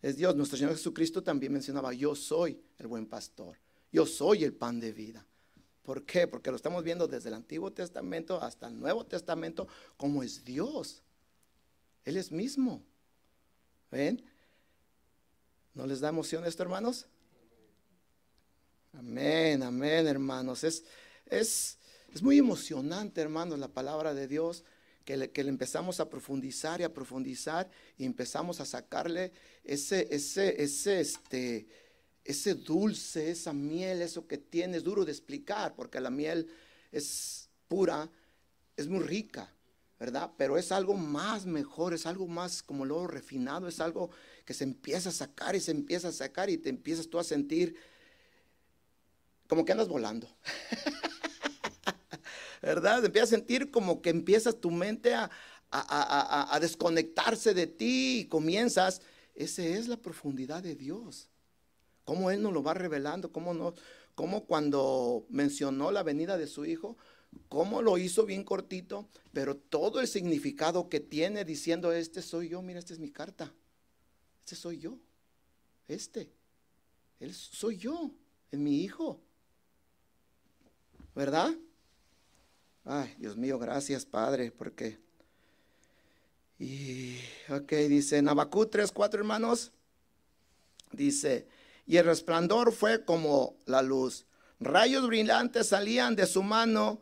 [0.00, 0.34] Es Dios.
[0.34, 3.58] Nuestro Señor Jesucristo también mencionaba, yo soy el buen pastor.
[3.92, 5.26] Yo soy el pan de vida.
[5.82, 6.26] ¿Por qué?
[6.26, 11.02] Porque lo estamos viendo desde el Antiguo Testamento hasta el Nuevo Testamento como es Dios.
[12.06, 12.82] Él es mismo.
[13.90, 14.24] ¿Ven?
[15.74, 17.06] ¿No les da emoción esto, hermanos?
[18.92, 20.64] Amén, amén, hermanos.
[20.64, 20.84] Es,
[21.26, 21.78] es,
[22.14, 24.64] es muy emocionante, hermanos, la palabra de Dios,
[25.04, 29.32] que le, que le, empezamos a profundizar y a profundizar y empezamos a sacarle
[29.64, 31.66] ese, ese, ese, este,
[32.24, 36.48] ese dulce, esa miel, eso que tiene, es duro de explicar, porque la miel
[36.92, 38.08] es pura,
[38.76, 39.55] es muy rica,
[39.98, 40.30] ¿verdad?
[40.36, 44.10] Pero es algo más mejor, es algo más como lo refinado, es algo
[44.44, 47.24] que se empieza a sacar y se empieza a sacar y te empiezas tú a
[47.24, 47.76] sentir
[49.48, 50.28] como que andas volando.
[52.62, 53.04] ¿Verdad?
[53.04, 55.30] Empiezas a sentir como que empiezas tu mente a,
[55.70, 59.02] a, desconectarse de ti y comienzas.
[59.34, 61.28] Esa es la profundidad de Dios.
[62.04, 63.74] Cómo Él nos lo va revelando, cómo, no,
[64.14, 66.96] cómo cuando mencionó la venida de su Hijo,
[67.48, 72.62] cómo lo hizo bien cortito, pero todo el significado que tiene diciendo, este soy yo,
[72.62, 73.52] mira, esta es mi carta.
[74.40, 74.98] Este soy yo.
[75.88, 76.30] Este.
[77.20, 78.10] Él soy yo.
[78.50, 79.20] Es mi hijo.
[81.14, 81.54] ¿Verdad?
[82.84, 84.98] Ay, Dios mío, gracias, Padre, porque.
[86.58, 87.16] Y,
[87.48, 89.72] ok, dice Nabacú 3, 4 hermanos.
[90.92, 91.48] Dice,
[91.86, 94.26] y el resplandor fue como la luz.
[94.60, 97.00] Rayos brillantes salían de su mano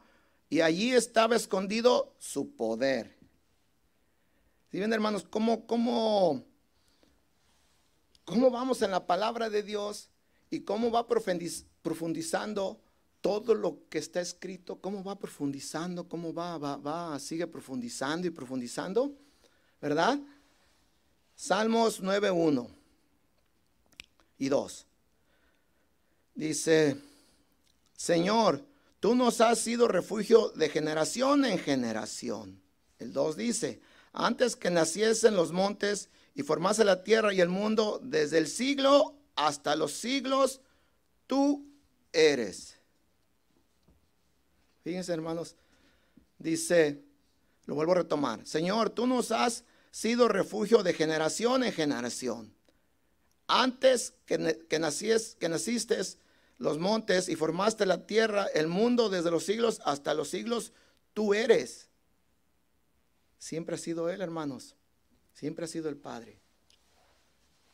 [0.48, 3.16] y allí estaba escondido su poder.
[4.70, 5.24] ¿Sí ven, hermanos?
[5.28, 6.44] ¿Cómo, cómo
[8.24, 10.08] cómo vamos en la palabra de Dios
[10.50, 12.80] y cómo va profundizando
[13.20, 18.30] todo lo que está escrito, cómo va profundizando, cómo va, va, va, sigue profundizando y
[18.30, 19.12] profundizando,
[19.80, 20.18] ¿verdad?
[21.34, 22.68] Salmos 9.1
[24.38, 24.86] y 2.
[26.34, 27.00] Dice,
[27.96, 28.62] Señor,
[29.04, 32.62] tú nos has sido refugio de generación en generación.
[32.98, 33.82] El 2 dice,
[34.14, 39.14] antes que naciesen los montes y formase la tierra y el mundo desde el siglo
[39.36, 40.62] hasta los siglos,
[41.26, 41.66] tú
[42.14, 42.78] eres.
[44.84, 45.54] Fíjense, hermanos,
[46.38, 47.04] dice,
[47.66, 52.54] lo vuelvo a retomar, Señor, tú nos has sido refugio de generación en generación.
[53.48, 56.00] Antes que, que, nacies, que naciste
[56.58, 60.72] los montes y formaste la tierra, el mundo desde los siglos hasta los siglos,
[61.12, 61.88] tú eres.
[63.38, 64.76] Siempre ha sido Él, hermanos.
[65.32, 66.38] Siempre ha sido el Padre.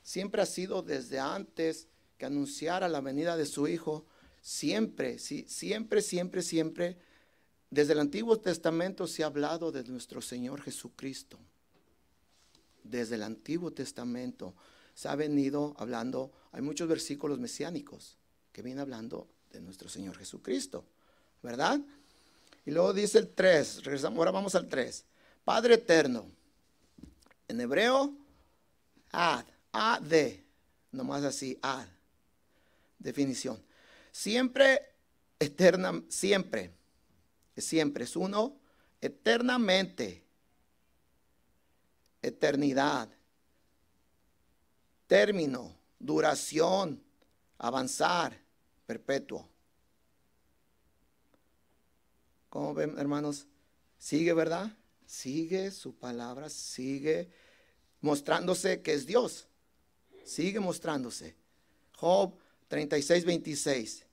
[0.03, 4.07] Siempre ha sido desde antes que anunciara la venida de su Hijo.
[4.41, 6.99] Siempre, sí, siempre, siempre, siempre.
[7.69, 11.39] Desde el Antiguo Testamento se ha hablado de nuestro Señor Jesucristo.
[12.83, 14.55] Desde el Antiguo Testamento
[14.95, 18.20] se ha venido hablando, hay muchos versículos mesiánicos
[18.53, 20.85] que vienen hablando de nuestro Señor Jesucristo,
[21.43, 21.81] ¿verdad?
[22.67, 25.05] Y luego dice el 3, regresamos, ahora vamos al 3
[25.45, 26.31] Padre eterno.
[27.49, 28.15] En hebreo,
[29.11, 30.13] ad, ad,
[30.93, 31.89] nomás así, ad.
[32.99, 33.61] Definición.
[34.13, 34.95] Siempre,
[35.39, 36.71] eterna, siempre,
[37.57, 38.57] siempre es uno,
[39.01, 40.23] eternamente,
[42.23, 43.09] eternidad,
[45.07, 47.03] término, duración,
[47.61, 48.37] avanzar,
[48.87, 49.47] perpetuo.
[52.49, 53.47] ¿Cómo ven, hermanos?
[53.99, 54.77] Sigue, ¿verdad?
[55.07, 57.31] Sigue su palabra, sigue
[58.01, 59.47] mostrándose que es Dios.
[60.25, 61.37] Sigue mostrándose.
[61.97, 62.35] Job
[62.69, 64.07] 36, 26.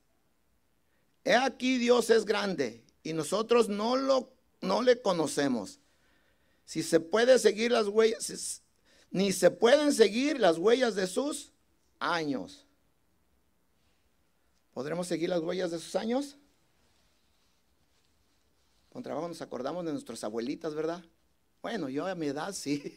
[1.24, 4.30] He aquí Dios es grande y nosotros no, lo,
[4.60, 5.80] no le conocemos.
[6.64, 8.62] Si se puede seguir las huellas,
[9.10, 11.52] ni se pueden seguir las huellas de sus
[11.98, 12.67] años.
[14.78, 16.36] ¿Podremos seguir las huellas de sus años?
[18.90, 21.04] Con trabajo nos acordamos de nuestras abuelitas, ¿verdad?
[21.60, 22.96] Bueno, yo a mi edad sí.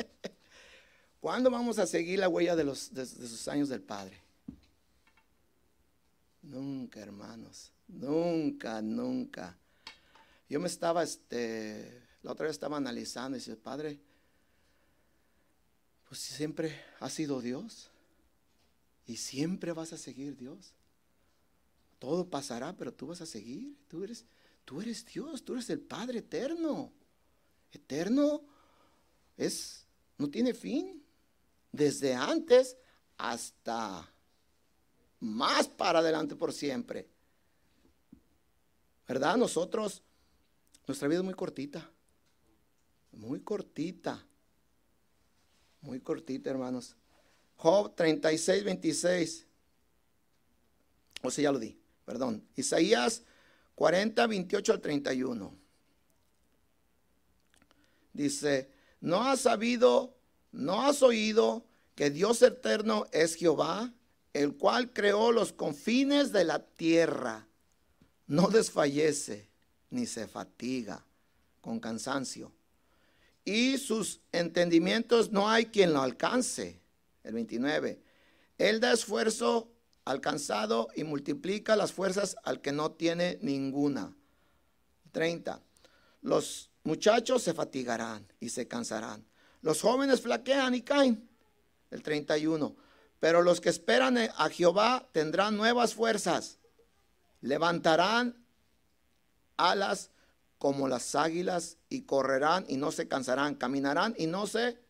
[1.20, 4.22] ¿Cuándo vamos a seguir la huella de, los, de sus años del Padre?
[6.40, 7.72] Nunca, hermanos.
[7.88, 9.54] Nunca, nunca.
[10.48, 14.00] Yo me estaba, este, la otra vez estaba analizando y dice, Padre,
[16.08, 17.90] pues siempre ha sido Dios
[19.04, 20.72] y siempre vas a seguir Dios.
[22.02, 23.76] Todo pasará, pero tú vas a seguir.
[23.86, 24.26] Tú eres,
[24.64, 26.92] tú eres Dios, tú eres el Padre eterno.
[27.70, 28.42] Eterno
[29.36, 29.86] es,
[30.18, 31.00] no tiene fin.
[31.70, 32.76] Desde antes
[33.16, 34.12] hasta
[35.20, 37.08] más para adelante por siempre.
[39.06, 39.36] ¿Verdad?
[39.36, 40.02] Nosotros,
[40.88, 41.88] nuestra vida es muy cortita.
[43.12, 44.26] Muy cortita.
[45.82, 46.96] Muy cortita, hermanos.
[47.58, 49.46] Job 36, 26.
[51.22, 51.80] O sea, ya lo di,
[52.12, 52.46] perdón.
[52.56, 53.22] Isaías
[53.74, 55.56] 40, 28 al 31.
[58.12, 58.70] Dice,
[59.00, 60.14] ¿no has sabido,
[60.50, 63.94] no has oído que Dios eterno es Jehová,
[64.34, 67.46] el cual creó los confines de la tierra?
[68.26, 69.48] No desfallece
[69.88, 71.06] ni se fatiga
[71.62, 72.52] con cansancio.
[73.42, 76.78] Y sus entendimientos no hay quien lo alcance.
[77.24, 78.02] El 29.
[78.58, 79.71] Él da esfuerzo
[80.04, 84.14] alcanzado y multiplica las fuerzas al que no tiene ninguna.
[85.12, 85.60] 30.
[86.22, 89.24] Los muchachos se fatigarán y se cansarán.
[89.60, 91.28] Los jóvenes flaquean y caen.
[91.90, 92.74] El 31.
[93.20, 96.58] Pero los que esperan a Jehová tendrán nuevas fuerzas.
[97.40, 98.44] Levantarán
[99.56, 100.10] alas
[100.58, 103.54] como las águilas y correrán y no se cansarán.
[103.54, 104.80] Caminarán y no se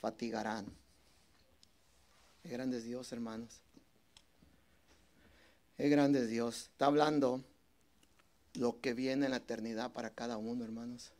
[0.00, 0.74] fatigarán.
[2.42, 3.65] Qué grande Dios, hermanos.
[5.76, 6.70] Qué grande Dios.
[6.72, 7.44] Está hablando
[8.54, 11.12] lo que viene en la eternidad para cada uno, hermanos.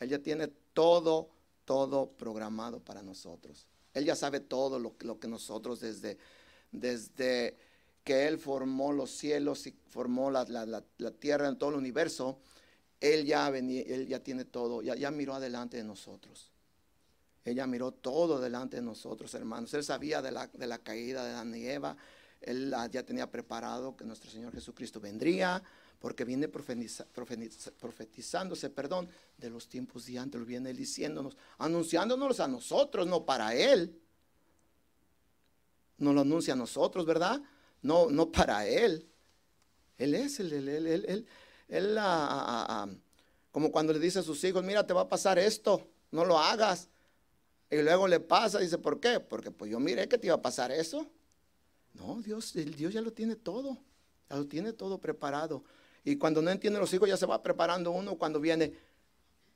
[0.00, 1.30] Él ya tiene todo,
[1.64, 3.66] todo programado para nosotros.
[3.94, 6.18] Él ya sabe todo lo, que nosotros desde,
[6.72, 7.56] desde
[8.02, 10.44] que Él formó los cielos y formó la,
[11.18, 12.38] tierra en todo el universo,
[13.00, 16.50] Él ya, él ya tiene todo, ya, ya miró adelante de nosotros.
[17.44, 19.72] Ella miró todo delante de nosotros, hermanos.
[19.74, 21.96] Él sabía de la, de la caída de Adán y Eva.
[22.40, 25.62] Él ya tenía preparado que nuestro Señor Jesucristo vendría,
[25.98, 33.26] porque viene profetizándose, perdón, de los tiempos de antes, viene diciéndonos, anunciándonos a nosotros, no
[33.26, 34.00] para Él.
[35.98, 37.42] No lo anuncia a nosotros, ¿verdad?
[37.82, 39.06] No, no para Él.
[39.98, 41.26] Él es el, él, él, él,
[41.68, 41.98] él,
[43.52, 46.38] como cuando le dice a sus hijos, mira, te va a pasar esto, no lo
[46.38, 46.88] hagas.
[47.70, 49.20] Y luego le pasa, dice, ¿por qué?
[49.20, 51.06] Porque pues yo miré que te iba a pasar eso.
[51.94, 53.78] No, Dios, el Dios ya lo tiene todo,
[54.28, 55.64] ya lo tiene todo preparado.
[56.04, 58.72] Y cuando no entiende los hijos, ya se va preparando uno cuando viene,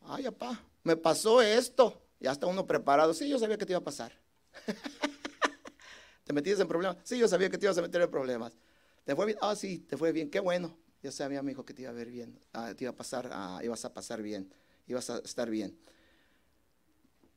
[0.02, 2.00] ay, papá, me pasó esto.
[2.20, 3.12] Ya está uno preparado.
[3.12, 4.12] Sí, yo sabía que te iba a pasar.
[6.24, 6.96] ¿Te metiste en problemas?
[7.04, 8.56] Sí, yo sabía que te ibas a meter en problemas.
[9.04, 9.38] ¿Te fue bien?
[9.42, 10.30] Ah, sí, te fue bien.
[10.30, 10.76] Qué bueno.
[11.02, 12.38] Ya sabía, mi hijo, que te iba a ver bien.
[12.52, 14.50] Ah, te iba a pasar, ah, ibas a pasar bien.
[14.87, 15.78] Ibas a estar bien.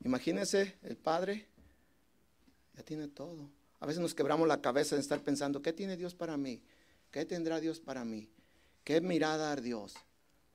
[0.06, 1.48] Imagínense, el Padre
[2.74, 3.50] ya tiene todo.
[3.80, 6.62] A veces nos quebramos la cabeza en estar pensando, ¿qué tiene Dios para mí?
[7.12, 8.30] ¿Qué tendrá Dios para mí?
[8.84, 9.94] ¿Qué mirada a Dios?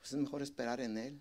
[0.00, 1.20] Pues es mejor esperar en Él,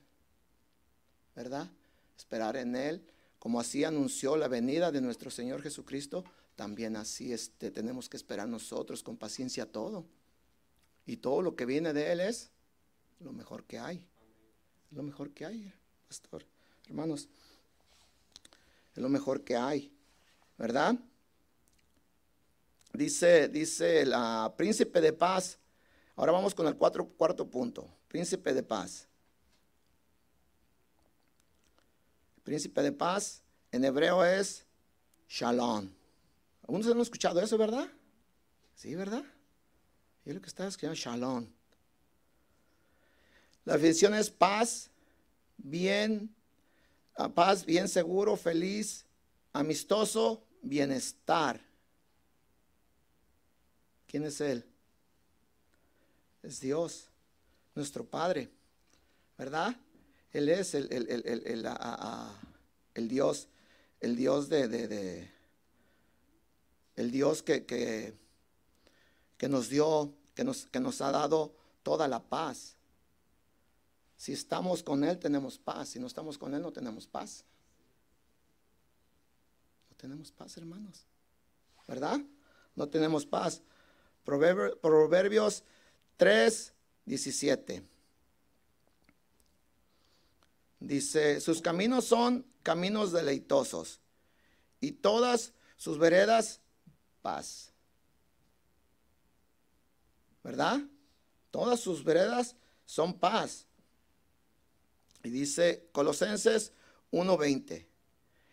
[1.35, 1.69] ¿verdad?
[2.17, 3.05] Esperar en Él,
[3.37, 6.23] como así anunció la venida de nuestro Señor Jesucristo,
[6.55, 10.05] también así este, tenemos que esperar nosotros con paciencia todo.
[11.05, 12.51] Y todo lo que viene de Él es
[13.19, 14.03] lo mejor que hay.
[14.91, 15.73] Lo mejor que hay,
[16.07, 16.45] pastor.
[16.87, 17.29] Hermanos,
[18.95, 19.91] es lo mejor que hay,
[20.57, 20.99] ¿verdad?
[22.93, 25.57] Dice, dice la príncipe de paz.
[26.15, 27.87] Ahora vamos con el cuatro, cuarto punto.
[28.07, 29.07] Príncipe de paz.
[32.43, 34.65] Príncipe de paz, en hebreo es
[35.29, 35.89] Shalom.
[36.63, 37.87] Algunos han escuchado eso, ¿verdad?
[38.75, 39.23] Sí, ¿verdad?
[40.25, 41.47] Y lo que está escribiendo Shalom.
[43.63, 44.89] La definición es paz,
[45.57, 46.33] bien,
[47.35, 49.05] paz, bien seguro, feliz,
[49.53, 51.61] amistoso, bienestar.
[54.11, 54.65] ¿Quién es Él?
[56.43, 57.07] Es Dios,
[57.75, 58.51] nuestro Padre,
[59.37, 59.73] ¿verdad?
[60.33, 61.07] Él es el, el,
[63.07, 63.47] Dios,
[64.01, 65.31] el Dios de, de,
[66.97, 68.13] el Dios que, que,
[69.37, 72.75] que, nos dio, que nos, que nos ha dado toda la paz.
[74.17, 77.45] Si estamos con Él tenemos paz, si no estamos con Él no tenemos paz.
[79.89, 81.05] No tenemos paz, hermanos.
[81.87, 82.19] ¿Verdad?
[82.75, 83.61] No tenemos paz.
[84.23, 85.63] Proverbios
[86.17, 86.73] 3,
[87.05, 87.83] 17.
[90.79, 93.99] Dice, sus caminos son caminos deleitosos
[94.79, 96.59] y todas sus veredas
[97.21, 97.71] paz.
[100.43, 100.81] ¿Verdad?
[101.51, 102.55] Todas sus veredas
[102.85, 103.67] son paz.
[105.23, 106.71] Y dice Colosenses
[107.11, 107.85] 1:20.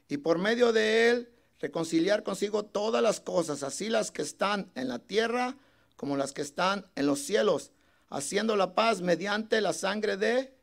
[0.09, 4.89] Y por medio de él reconciliar consigo todas las cosas, así las que están en
[4.89, 5.57] la tierra
[5.97, 7.73] como las que están en los cielos,
[8.09, 10.55] haciendo la paz mediante la sangre de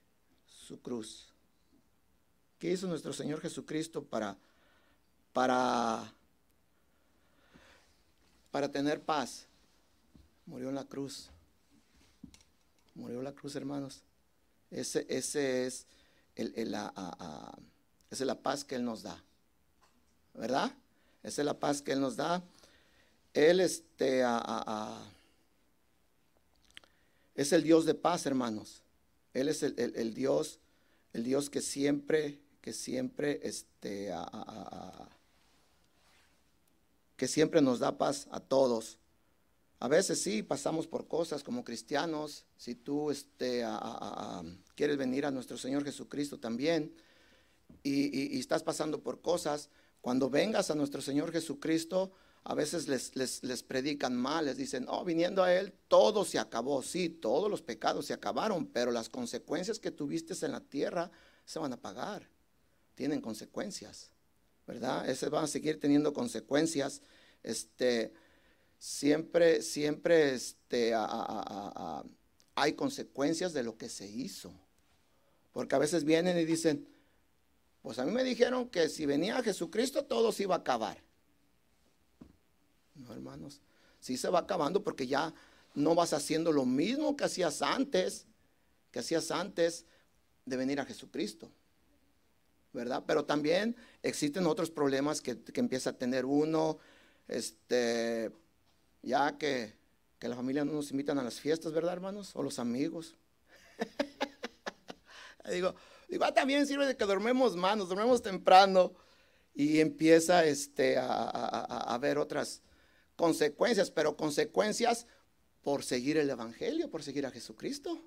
[0.45, 1.33] su cruz.
[2.57, 4.37] ¿Qué hizo nuestro Señor Jesucristo para
[5.33, 6.13] para
[8.49, 9.47] para tener paz?
[10.45, 11.29] Murió en la cruz.
[12.93, 14.03] Murió en la cruz, hermanos.
[14.71, 15.85] Ese, ese es
[16.35, 16.93] el, la,
[18.09, 19.21] esa es la paz que Él nos da.
[20.33, 20.71] ¿Verdad?
[21.25, 22.43] Esa es la paz que Él nos da.
[23.33, 24.23] Él este,
[27.33, 28.83] es el Dios de paz, hermanos.
[29.33, 30.59] Él es el, Dios,
[31.13, 34.13] el Dios que siempre, que siempre, este,
[37.17, 38.99] que siempre nos da paz a todos.
[39.79, 42.45] A veces sí pasamos por cosas como cristianos.
[42.55, 43.65] Si tú este,
[44.75, 46.93] quieres venir a nuestro Señor Jesucristo también
[47.81, 49.69] y, estás pasando por cosas,
[50.05, 52.11] cuando vengas a nuestro Señor Jesucristo,
[52.43, 56.83] a veces les, les, predican mal, les dicen, oh, viniendo a Él, todo se acabó.
[56.83, 61.09] Sí, todos los pecados se acabaron, pero las consecuencias que tuviste en la tierra
[61.43, 62.29] se van a pagar.
[62.93, 64.11] Tienen consecuencias,
[64.67, 65.09] ¿verdad?
[65.09, 67.01] Esas van a seguir teniendo consecuencias.
[67.41, 68.13] Este,
[68.77, 70.93] siempre, siempre este,
[72.53, 74.53] hay consecuencias de lo que se hizo.
[75.51, 76.87] Porque a veces vienen y dicen,
[77.85, 80.97] pues a mí me dijeron que si venía Jesucristo todo se iba a acabar.
[82.95, 83.61] No, hermanos,
[83.99, 85.31] sí se va acabando porque ya
[85.75, 88.25] no vas haciendo lo mismo que hacías antes,
[88.89, 89.85] que hacías antes
[90.47, 91.51] de venir a Jesucristo.
[92.73, 93.03] ¿Verdad?
[93.05, 96.79] Pero también existen otros problemas que, que empieza a tener uno,
[97.27, 98.31] este,
[99.03, 99.75] ya que,
[100.21, 102.31] la familia no nos invitan a las fiestas, ¿verdad, hermanos?
[102.33, 103.15] O los amigos.
[105.51, 105.75] digo,
[106.07, 108.93] digo ah, también sirve de que dormemos más, nos dormemos temprano
[109.53, 112.61] y empieza este, a, haber otras
[113.15, 115.07] consecuencias, pero consecuencias
[115.63, 118.03] por seguir el Evangelio, por seguir a Jesucristo,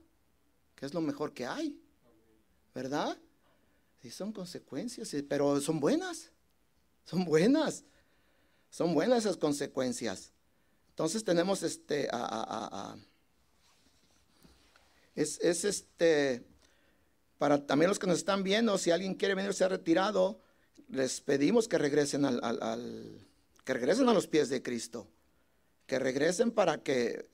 [0.75, 1.81] que es lo mejor que hay,
[2.75, 3.19] ¿verdad?
[4.03, 6.31] Sí, son consecuencias, pero son buenas,
[7.05, 7.85] son buenas,
[8.71, 10.33] son buenas esas consecuencias.
[10.91, 12.09] Entonces tenemos este,
[15.15, 16.45] es, este,
[17.39, 20.41] para también los que nos están viendo, si alguien quiere venir, se ha retirado,
[20.89, 23.27] les pedimos que regresen al,
[23.65, 25.07] que regresen a los pies de Cristo,
[25.87, 27.29] que regresen para que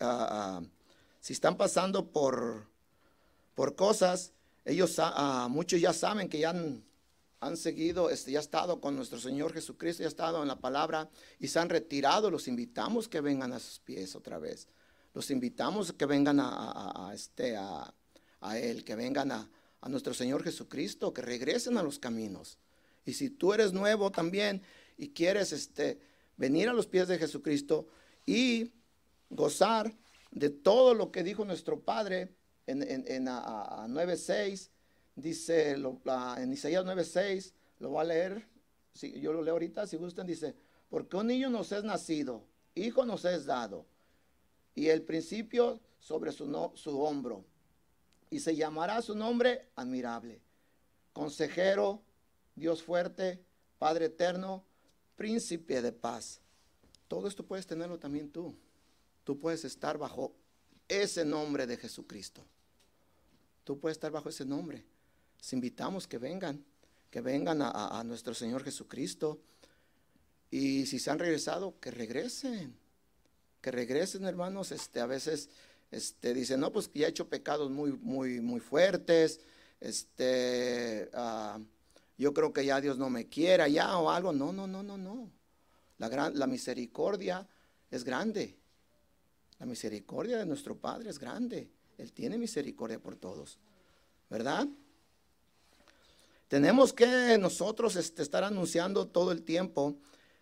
[1.21, 2.67] si están pasando por,
[3.55, 4.33] por cosas,
[4.65, 5.01] ellos,
[5.49, 6.85] muchos ya saben que ya han
[7.45, 10.59] han seguido, este, ya ha estado con nuestro Señor Jesucristo, ya ha estado en la
[10.59, 14.67] palabra y se han retirado, los invitamos que vengan a sus pies otra vez.
[15.13, 17.93] Los invitamos que vengan a, este, a,
[18.59, 19.49] Él, que vengan a,
[19.89, 22.59] nuestro Señor Jesucristo, que regresen a los caminos.
[23.05, 24.63] Y si tú eres nuevo también
[24.97, 25.99] y quieres este,
[26.37, 27.87] venir a los pies de Jesucristo
[28.27, 28.73] y
[29.31, 29.95] gozar
[30.31, 32.35] de todo lo que dijo nuestro Padre
[32.67, 34.71] en, en, en a, 9.6,
[35.17, 38.49] dice en Isaías 9:6, lo voy a leer,
[38.93, 40.55] si, yo lo leo ahorita, si gustan, dice,
[40.89, 43.87] porque un niño nos es nacido, hijo nos es dado,
[44.75, 47.45] y el principio sobre su, su hombro,
[48.31, 50.41] y se llamará su nombre admirable,
[51.13, 52.03] consejero,
[52.55, 53.45] Dios fuerte,
[53.79, 54.65] Padre eterno,
[55.17, 56.41] príncipe de paz.
[57.09, 58.57] Todo esto puedes tenerlo también tú.
[59.25, 60.35] Tú puedes estar bajo
[60.89, 62.45] ese nombre de Jesucristo.
[63.65, 64.85] Tú puedes estar bajo ese nombre.
[65.39, 66.65] Les invitamos que vengan,
[67.11, 69.41] que vengan a, a nuestro Señor Jesucristo.
[70.51, 72.77] Y si se han regresado, que regresen.
[73.61, 74.73] Que regresen, hermanos.
[74.73, 75.49] Este, a veces
[75.95, 79.41] este, dicen, no, pues ya he hecho pecados muy, muy, muy fuertes.
[79.81, 81.61] Este, ah,
[82.19, 84.33] yo creo que ya Dios no me quiera ya o algo.
[84.33, 85.31] No, no, no, no, no.
[85.99, 87.47] La, gran, la misericordia
[87.91, 88.59] es grande.
[89.61, 91.71] La misericordia de nuestro Padre es grande.
[91.97, 93.59] Él tiene misericordia por todos.
[94.29, 94.67] ¿Verdad?
[96.49, 99.97] Tenemos que nosotros este, estar anunciando todo el tiempo,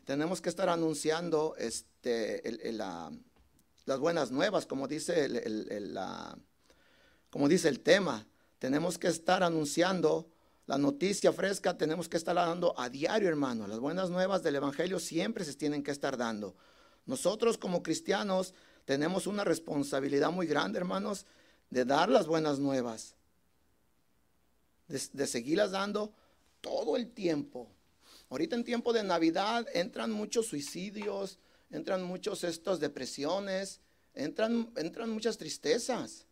[0.04, 2.48] tenemos que estar anunciando este,
[3.84, 5.98] las buenas nuevas, como dice el,
[7.30, 8.26] como dice el tema.
[8.58, 10.28] Tenemos que estar anunciando
[10.66, 13.66] la noticia fresca, tenemos que estar dando a diario, hermano.
[13.66, 16.54] Las buenas nuevas del Evangelio siempre se tienen que estar dando.
[17.06, 18.54] Nosotros como cristianos
[18.84, 21.26] tenemos una responsabilidad muy grande, hermanos,
[21.70, 23.16] de dar las buenas nuevas
[25.12, 26.12] de, seguirlas dando
[26.60, 27.68] todo el tiempo.
[28.30, 31.38] Ahorita en tiempo de Navidad entran muchos suicidios,
[31.72, 33.80] entran muchos estos depresiones,
[34.14, 36.26] entran, entran muchas tristezas.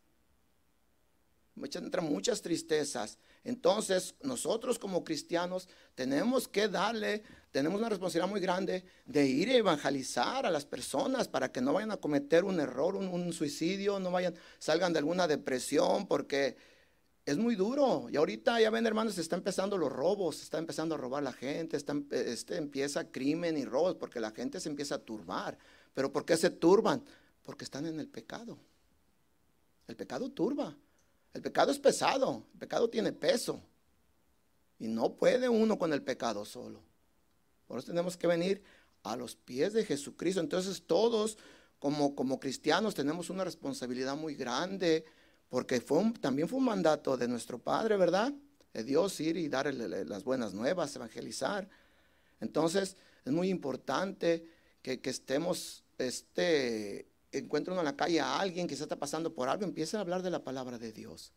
[1.63, 3.19] Entran muchas tristezas.
[3.45, 9.57] Entonces, nosotros como cristianos tenemos que darle, tenemos una responsabilidad muy grande de ir a
[9.57, 13.99] evangelizar a las personas para que no vayan a cometer un error, un, un suicidio,
[13.99, 16.57] no vayan, salgan de alguna depresión, porque
[17.27, 18.09] es muy duro.
[18.11, 21.77] Y ahorita ya ven, hermanos, está empezando los robos, está empezando a robar la gente,
[21.77, 25.59] está, este, empieza crimen y robos, porque la gente se empieza a turbar.
[25.95, 27.05] ¿Pero por qué se turban?
[27.43, 28.59] Porque están en el pecado.
[29.87, 30.77] El pecado turba.
[31.33, 33.61] El pecado es pesado, el pecado tiene peso.
[34.79, 36.81] Y no puede uno con el pecado solo.
[37.67, 38.63] Por eso tenemos que venir
[39.03, 40.41] a los pies de Jesucristo.
[40.41, 41.39] Entonces todos
[41.79, 45.05] como, como cristianos tenemos una responsabilidad muy grande
[45.51, 45.81] porque
[46.21, 48.33] también fue un mandato de nuestro Padre, ¿verdad?
[48.73, 51.69] De Dios ir y dar las buenas nuevas, evangelizar.
[52.41, 54.47] Entonces, es muy importante
[54.81, 59.65] que, estemos, este, encuentren en la calle a alguien que se está pasando por algo,
[59.65, 61.33] empiecen a hablar de la palabra de Dios.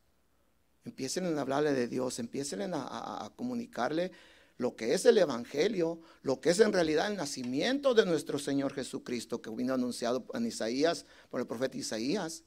[0.86, 4.11] Empiecen a hablarle de Dios, empiecen a, a comunicarle
[4.57, 8.74] lo que es el Evangelio, lo que es en realidad el nacimiento de nuestro Señor
[8.74, 12.43] Jesucristo, que vino anunciado en Isaías, por el profeta Isaías.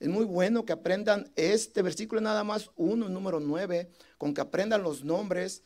[0.00, 4.82] Es muy bueno que aprendan este versículo, nada más uno, número nueve, con que aprendan
[4.82, 5.62] los nombres,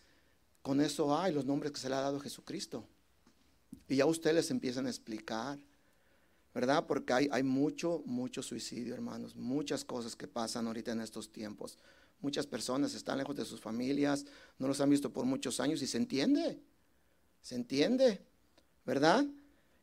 [0.62, 2.87] con eso hay los nombres que se le ha dado a Jesucristo.
[3.89, 5.59] Y ya ustedes les empiezan a explicar,
[6.55, 6.87] ¿verdad?
[6.87, 11.76] Porque hay, hay mucho, mucho suicidio, hermanos, muchas cosas que pasan ahorita en estos tiempos.
[12.20, 14.24] Muchas personas están lejos de sus familias,
[14.59, 16.59] no los han visto por muchos años y se entiende,
[17.43, 18.24] se entiende,
[18.87, 19.26] ¿verdad?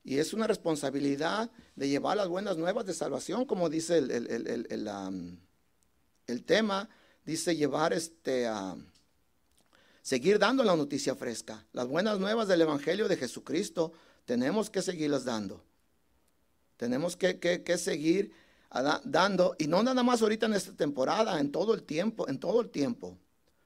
[0.03, 4.11] Y es una responsabilidad de llevar las buenas nuevas de salvación, como dice el,
[6.27, 6.89] el, tema,
[7.25, 8.75] dice llevar este a
[10.01, 11.65] seguir dando la noticia fresca.
[11.73, 13.91] Las buenas nuevas del Evangelio de Jesucristo
[14.25, 15.63] tenemos que seguirlas dando.
[16.77, 18.31] Tenemos que, que, seguir
[19.03, 22.61] dando, y no nada más ahorita en esta temporada, en todo el tiempo, en todo
[22.61, 23.17] el tiempo.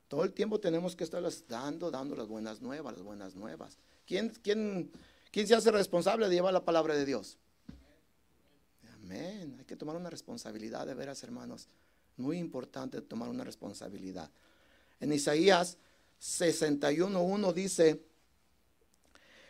[0.08, 3.78] Todo el tiempo tenemos que estarlas dando, dando las buenas nuevas, las buenas nuevas.
[4.06, 4.92] ¿Quién, quién
[5.34, 7.40] ¿Quién se hace responsable de llevar la palabra de Dios?
[8.94, 9.56] Amén.
[9.58, 11.68] Hay que tomar una responsabilidad de veras, hermanos.
[12.18, 14.30] Muy importante tomar una responsabilidad.
[15.00, 15.80] En Isaías
[16.22, 18.06] 61.1 dice,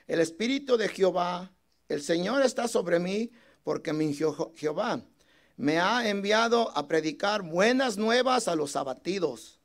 [0.07, 1.51] el Espíritu de Jehová,
[1.89, 3.29] el Señor está sobre mí
[3.65, 5.01] porque mi Jehová
[5.57, 9.59] me ha enviado a predicar buenas nuevas a los abatidos,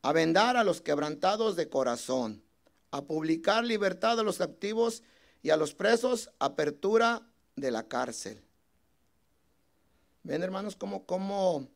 [0.00, 2.47] a vendar a los quebrantados de corazón
[2.90, 5.02] a publicar libertad a los captivos
[5.42, 7.22] y a los presos, apertura
[7.56, 8.42] de la cárcel.
[10.22, 11.68] Ven, hermanos, cómo, cómo,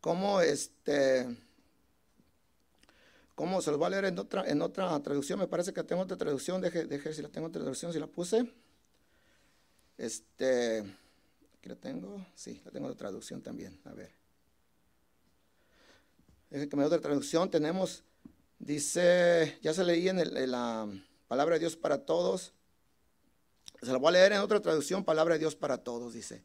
[0.00, 1.26] cómo este,
[3.34, 5.38] cómo se los voy a leer en otra, en otra traducción.
[5.38, 6.60] Me parece que tengo otra traducción.
[6.60, 8.50] Deje, deje si la tengo otra traducción, si la puse.
[9.96, 10.80] Este,
[11.58, 12.26] aquí la tengo.
[12.34, 13.80] Sí, la tengo otra traducción también.
[13.84, 14.10] A ver.
[16.50, 17.50] Deje que me dé otra traducción.
[17.50, 18.02] Tenemos
[18.58, 20.88] Dice, ya se leí en, la
[21.28, 22.52] palabra de Dios para todos.
[23.82, 26.14] Se la voy a leer en otra traducción, palabra de Dios para todos.
[26.14, 26.42] Dice,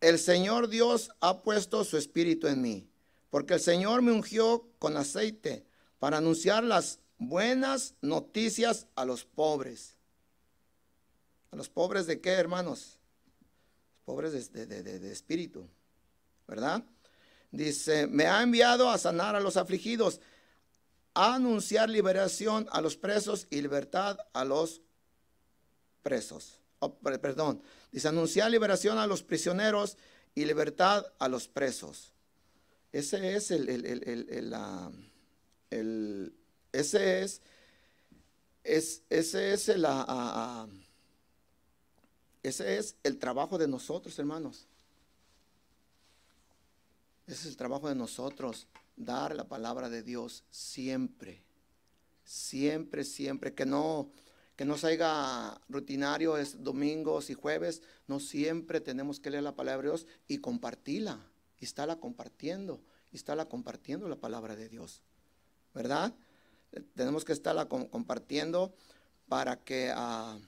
[0.00, 2.88] el Señor Dios ha puesto su espíritu en mí,
[3.28, 5.66] porque el Señor me ungió con aceite
[5.98, 9.96] para anunciar las buenas noticias a los pobres.
[11.50, 12.98] ¿A los pobres de qué, hermanos?
[14.06, 15.68] Pobres de, de espíritu,
[16.48, 16.82] ¿verdad?
[17.50, 20.20] Dice, me ha enviado a sanar a los afligidos
[21.14, 24.80] anunciar liberación a los presos y libertad a los
[26.02, 26.60] presos.
[26.78, 27.60] Oh, perdón,
[27.92, 29.96] dice anunciar liberación a los prisioneros
[30.34, 32.12] y libertad a los presos.
[32.92, 33.84] Ese es el, el,
[36.72, 37.40] ese es,
[38.64, 39.86] es, ese es el,
[42.42, 44.66] ese es el trabajo de nosotros, hermanos.
[47.26, 48.66] Ese es el trabajo de nosotros,
[49.00, 51.42] dar la palabra de Dios siempre,
[52.24, 54.10] siempre, siempre, que no,
[54.56, 59.82] que no salga rutinario es domingos y jueves, no siempre tenemos que leer la palabra
[59.82, 61.18] de Dios y compartirla,
[61.58, 62.80] y estarla compartiendo,
[63.10, 65.02] y estarla compartiendo la palabra de Dios,
[65.74, 66.14] ¿verdad?
[66.94, 68.74] Tenemos que estarla compartiendo
[69.28, 69.92] para que...
[69.94, 70.38] Ah,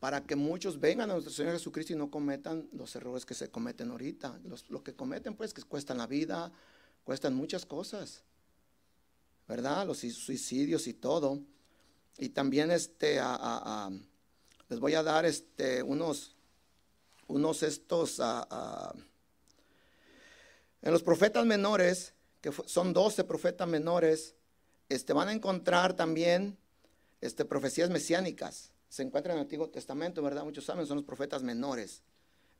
[0.00, 3.50] para que muchos vengan a nuestro Señor Jesucristo y no cometan los errores que se
[3.50, 4.40] cometen ahorita.
[4.44, 6.50] Los, lo que cometen, pues, que cuestan la vida,
[7.04, 8.22] cuestan muchas cosas,
[9.48, 9.86] ¿verdad?
[9.86, 11.40] Los suicidios y todo.
[12.18, 13.20] Y también, este,
[14.68, 16.36] les voy a dar, este, unos,
[17.26, 18.20] unos estos,
[20.82, 24.34] en los profetas menores, que son 12 profetas menores,
[24.88, 26.58] este, van a encontrar también,
[27.20, 30.44] este, profecías mesiánicas se encuentra en el Antiguo Testamento, ¿verdad?
[30.44, 32.02] Muchos saben, son los profetas menores.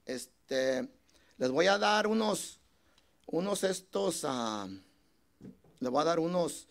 [0.07, 0.88] Este,
[1.36, 2.60] les voy a dar unos,
[3.31, 4.68] unos estos, uh,
[5.78, 6.68] les voy a dar unos,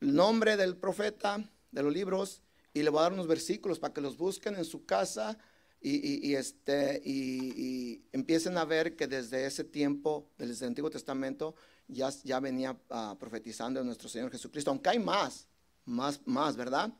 [0.00, 2.42] el nombre del profeta, de los libros,
[2.74, 5.38] y le voy a dar unos versículos para que los busquen en su casa
[5.82, 11.54] y, este, y, empiecen a ver que desde ese tiempo, desde el Antiguo Testamento,
[11.88, 15.46] ya, ya venía uh, profetizando nuestro Señor Jesucristo, aunque hay más,
[15.86, 16.92] más, más, ¿verdad?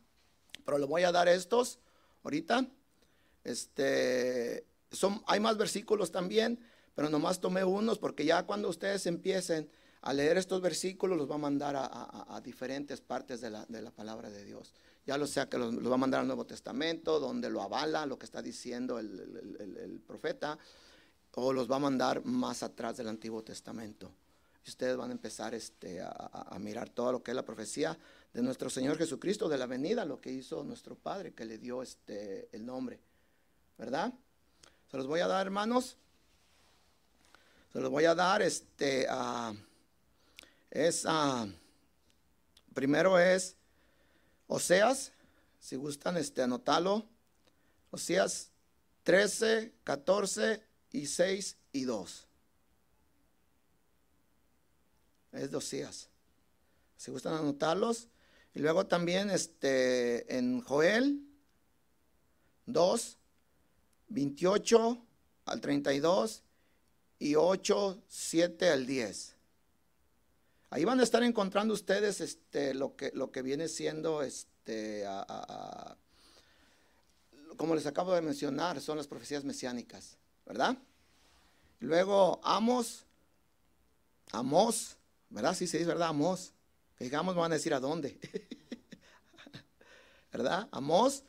[0.64, 1.78] Pero le voy a dar estos
[2.22, 2.66] ahorita.
[3.44, 6.58] Este, son, hay más versículos también,
[7.00, 9.70] pero nomás tomé unos porque ya cuando ustedes empiecen
[10.02, 14.44] a leer estos versículos los va a mandar a, diferentes partes de la, palabra de
[14.44, 14.74] Dios.
[15.06, 18.18] Ya lo sea que los, va a mandar al Nuevo Testamento, donde lo avala lo
[18.18, 20.58] que está diciendo el, profeta,
[21.36, 24.12] o los va a mandar más atrás del Antiguo Testamento.
[24.66, 27.98] Y ustedes van a empezar este, a mirar todo lo que es la profecía
[28.34, 31.82] de nuestro Señor Jesucristo, de la venida, lo que hizo nuestro Padre, que le dio
[31.82, 33.00] este, el nombre.
[33.78, 34.12] ¿Verdad?
[34.90, 35.96] Se los voy a dar, hermanos.
[37.72, 39.06] Se los voy a dar, este,
[40.70, 41.06] es,
[42.74, 43.56] primero es
[44.48, 45.12] Oseas,
[45.60, 47.06] si gustan, este, anotarlo.
[47.92, 48.50] Oseas
[49.04, 52.26] 13, 14 y 6 y 2.
[55.32, 56.08] Es de Oseas.
[56.96, 58.08] Si gustan anotarlos.
[58.52, 61.24] Y luego también este, en Joel
[62.66, 63.16] 2,
[64.08, 65.06] 28
[65.44, 66.42] al 32
[67.20, 69.36] y 8, 7 al 10.
[70.70, 75.04] Ahí van a estar encontrando ustedes este, lo, que, lo que viene siendo, este,
[77.56, 80.76] como les acabo de mencionar, son las profecías mesiánicas, ¿verdad?
[81.78, 83.04] Luego Amos,
[84.32, 84.96] Amos,
[85.28, 85.54] ¿verdad?
[85.54, 86.52] Sí, sí, es verdad, Amos.
[86.98, 88.18] Digamos, van a decir a dónde.
[90.32, 90.68] ¿Verdad?
[90.70, 91.24] Amos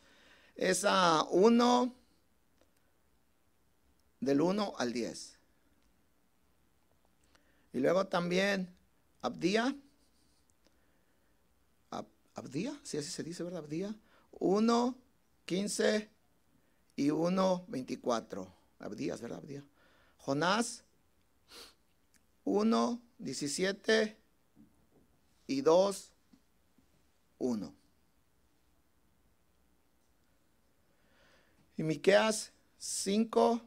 [0.56, 1.96] es a 1
[4.20, 5.41] del 1 al 10.
[7.74, 8.76] Y luego también
[9.22, 9.76] Abdía.
[12.34, 13.60] Abdía, sí así se dice, ¿verdad?
[13.60, 13.94] Abdía.
[14.40, 14.98] 1,
[15.46, 16.10] 15
[16.96, 18.54] y 1, 24.
[18.80, 19.40] Abdías, ¿verdad?
[19.40, 19.66] Abdía.
[20.18, 20.84] Jonás
[22.46, 24.18] 1, 17
[25.48, 26.12] y 2,
[27.40, 27.76] 1.
[31.78, 33.62] Y Miqueas 5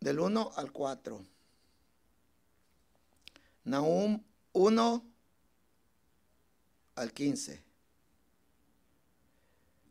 [0.00, 1.31] del 1 al 4.
[3.64, 5.02] Nahum 1
[6.94, 7.62] al 15.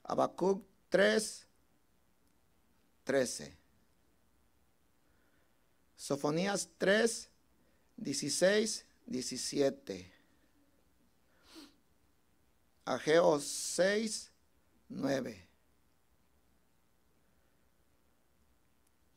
[0.03, 1.47] Habacuc 3,
[3.03, 3.57] 13.
[5.95, 7.30] Sofonías 3,
[7.97, 10.11] 16, 17.
[12.86, 14.32] Ageo 6,
[14.89, 15.47] 9.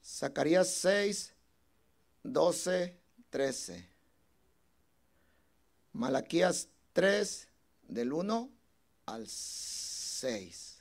[0.04, 1.34] Zacarías 6,
[2.22, 2.96] 12,
[3.30, 3.93] 13.
[5.94, 7.48] Malaquías 3,
[7.88, 8.50] del 1
[9.06, 10.78] al 6.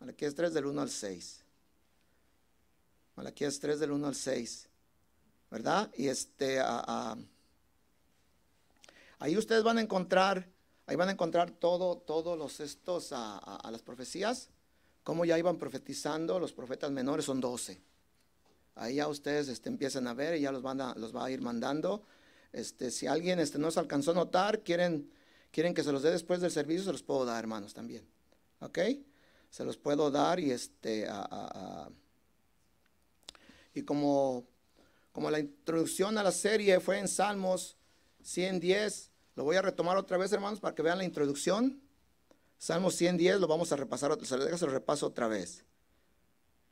[0.00, 1.44] Malaquías 3, del 1 al 6.
[3.16, 4.68] Malaquías 3, del 1 al 6.
[5.50, 5.90] ¿Verdad?
[5.96, 6.60] Y este,
[9.18, 10.48] ahí ustedes van a encontrar
[10.88, 14.48] Ahí van a encontrar todo, todos los estos a, las profecías,
[15.04, 17.78] cómo ya iban profetizando, los profetas menores son 12.
[18.74, 21.30] Ahí ya ustedes este, empiezan a ver y ya los, van a, los va a
[21.30, 22.04] ir mandando.
[22.52, 25.10] Este, si alguien este, no se alcanzó a notar, quieren,
[25.50, 28.06] quieren que se los dé después del servicio, se los puedo dar, hermanos, también.
[28.60, 28.78] ¿Ok?
[29.50, 31.08] Se los puedo dar y este...
[33.74, 34.46] y como,
[35.12, 37.76] como la introducción a la serie fue en Salmos
[38.22, 41.80] 110, Lo voy a retomar otra vez, hermanos, para que vean la introducción.
[42.58, 45.64] Salmo 110, lo vamos a repasar, se lo repaso otra vez.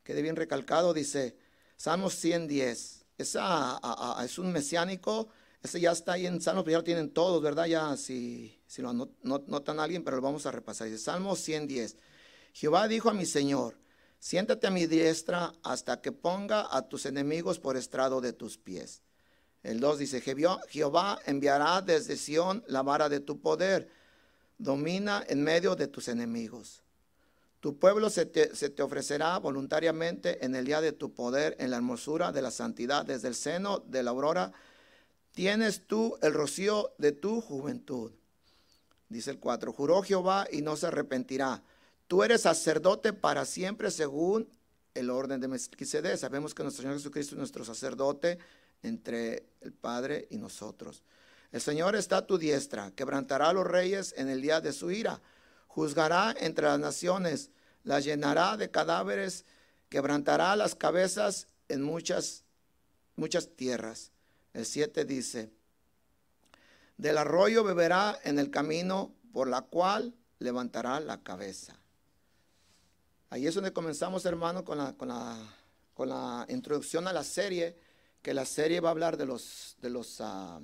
[0.03, 1.37] Quede bien recalcado, dice,
[1.77, 3.05] Salmo 110.
[3.19, 3.81] Esa,
[4.25, 5.29] es un mesiánico,
[5.63, 7.67] ese ya está ahí en Salmos, pero ya lo tienen todos, ¿verdad?
[7.67, 10.89] Ya si, si lo notan a alguien, pero lo vamos a repasar.
[10.89, 11.97] Dice, Salmo 110.
[12.53, 13.77] Jehová dijo a mi Señor,
[14.19, 19.03] siéntate a mi diestra hasta que ponga a tus enemigos por estrado de tus pies.
[19.63, 23.89] El 2 dice, Jehová enviará desde Sión la vara de tu poder,
[24.59, 26.83] domina en medio de tus enemigos.
[27.59, 31.71] Tu pueblo se te, se te, ofrecerá voluntariamente en el día de tu poder, en
[31.71, 34.53] la hermosura de la santidad, desde el seno de la aurora.
[35.37, 38.11] Tienes tú el rocío de tu juventud.
[39.11, 41.63] Dice el 4, juró Jehová y no se arrepentirá.
[42.09, 44.49] Tú eres sacerdote para siempre según
[44.95, 46.17] el orden de Melquisedec.
[46.17, 48.39] Sabemos que nuestro Señor Jesucristo es nuestro sacerdote
[48.83, 51.03] entre el Padre y nosotros.
[51.53, 54.91] El Señor está a tu diestra, quebrantará a los reyes en el día de su
[54.91, 55.21] ira,
[55.67, 57.51] juzgará entre las naciones,
[57.85, 59.45] las llenará de cadáveres,
[59.91, 62.45] quebrantará las cabezas en muchas,
[63.17, 64.13] muchas tierras.
[64.57, 65.51] El 7 dice,
[66.97, 71.79] del arroyo beberá en el camino por la cual levantará la cabeza.
[73.29, 75.37] Ahí es donde comenzamos, hermano, con la, con la,
[75.93, 77.77] con la introducción a la serie
[78.23, 80.59] que la serie va a hablar de los, de los, ah,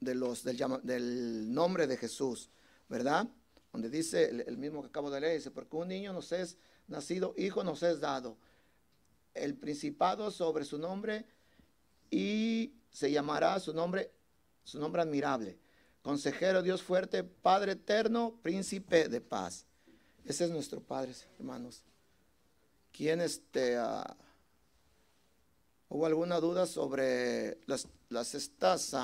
[0.00, 2.50] de los del, nombre de Jesús,
[2.90, 3.26] ¿verdad?
[3.72, 6.58] Donde dice el, mismo que acabo de leer, dice, porque un niño nos es
[6.88, 8.36] nacido, hijo nos es dado,
[9.32, 11.24] el principado sobre su nombre
[12.10, 14.10] y se llamará su nombre,
[14.64, 15.58] su nombre admirable,
[16.02, 19.66] consejero, Dios fuerte, Padre eterno, príncipe de paz.
[20.24, 21.82] Ese es nuestro Padre, hermanos.
[22.92, 23.78] ¿Quién este...
[23.78, 24.02] Uh,
[25.88, 28.96] ¿Hubo alguna duda sobre las estas,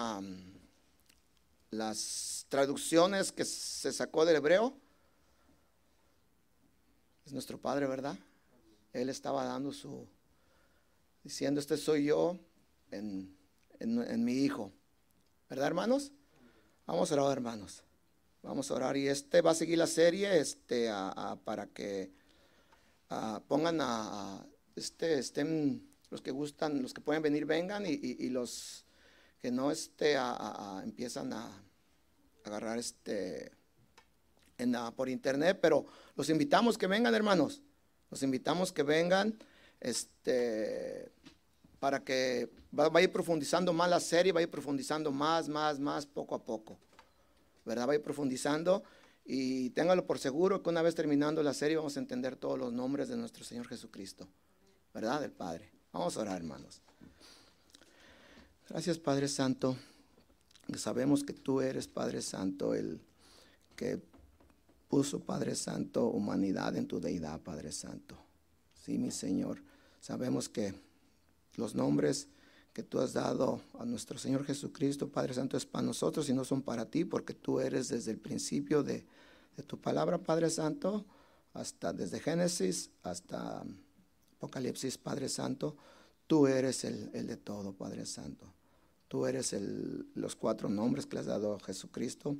[1.71, 4.77] las traducciones que se sacó del hebreo?
[7.25, 8.19] Es nuestro Padre, ¿verdad?
[8.93, 10.09] Él estaba dando su,
[11.23, 12.37] diciendo, este soy yo
[12.93, 14.73] en, mi Hijo.
[15.49, 16.13] ¿Verdad, hermanos?
[16.87, 17.83] Vamos a orar, hermanos.
[18.43, 18.97] Vamos a orar.
[18.97, 20.91] Y este va a seguir la serie este,
[21.45, 22.13] para que
[23.49, 28.85] pongan a, este, estén los que gustan, los que pueden venir, vengan y, los
[29.41, 30.17] que no este,
[30.85, 31.51] empiezan a
[32.45, 33.53] agarrar este,
[34.59, 35.87] en, por internet, pero
[36.17, 37.63] los invitamos que vengan, hermanos.
[38.11, 39.39] Los invitamos que vengan
[39.81, 41.11] este,
[41.83, 46.79] para que vaya profundizando más la serie, vaya profundizando más, más, más, poco a poco.
[47.65, 47.89] ¿Verdad?
[47.89, 48.85] Va a ir profundizando
[49.25, 52.73] y téngalo por seguro que una vez terminando la serie vamos a entender todos los
[52.73, 54.29] nombres de nuestro Señor Jesucristo.
[54.95, 55.23] ¿Verdad?
[55.23, 55.73] Del Padre.
[55.91, 56.81] Vamos a orar, hermanos.
[58.69, 59.77] Gracias, Padre Santo.
[60.77, 63.01] Sabemos que tú eres, Padre Santo, el
[63.75, 64.01] que
[64.87, 68.17] puso, Padre Santo, humanidad en tu deidad, Padre Santo.
[68.73, 69.61] Sí, mi Señor.
[70.01, 70.92] Sabemos que
[71.57, 72.29] los nombres
[72.73, 76.45] que tú has dado a nuestro Señor Jesucristo, Padre Santo, es para nosotros y no
[76.45, 79.05] son para ti, porque tú eres desde el principio de,
[79.67, 81.05] tu palabra, Padre Santo,
[81.53, 83.63] hasta desde Génesis hasta
[84.37, 85.77] Apocalipsis, Padre Santo,
[86.27, 88.47] tú eres el, de todo, Padre Santo.
[89.07, 89.55] Tú eres
[90.15, 92.35] los cuatro nombres que le has dado a Jesucristo.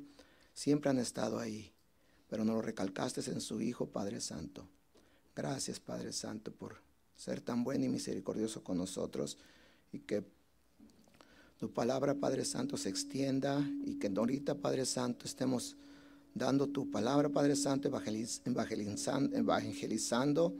[0.55, 1.71] Siempre han estado ahí,
[2.27, 4.67] pero no lo recalcaste en su Hijo, Padre Santo.
[5.35, 6.81] Gracias, Padre Santo, por
[7.15, 9.37] ser tan bueno y misericordioso con nosotros
[9.91, 10.23] y que
[11.57, 15.77] tu palabra, Padre Santo, se extienda y que ahorita, Padre Santo, estemos
[16.33, 20.53] dando tu palabra, Padre Santo, evangelizando, evangelizando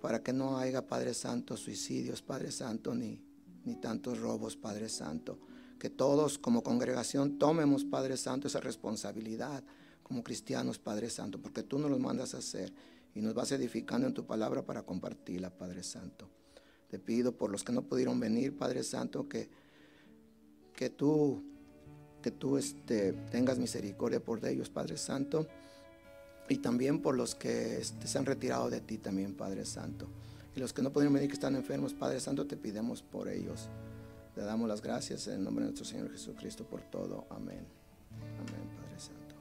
[0.00, 3.20] para que no haya, Padre Santo, suicidios, Padre Santo, ni,
[3.64, 5.38] ni tantos robos, Padre Santo.
[5.78, 9.62] Que todos como congregación tomemos, Padre Santo, esa responsabilidad
[10.02, 12.72] como cristianos, Padre Santo, porque tú nos lo mandas a hacer
[13.14, 16.28] y nos vas edificando en tu palabra para compartirla, Padre Santo.
[16.88, 19.48] Te pido por los que no pudieron venir, Padre Santo, que,
[20.74, 21.42] que tú,
[22.22, 25.46] que tú este, tengas misericordia por ellos, Padre Santo
[26.48, 30.08] y también por los que este, se han retirado de ti también, Padre Santo.
[30.54, 33.68] Y los que no pueden venir, que están enfermos, Padre Santo, te pidemos por ellos.
[34.36, 37.26] Le damos las gracias en nombre de nuestro Señor Jesucristo por todo.
[37.30, 37.66] Amén.
[38.20, 39.34] Amén, Padre Santo.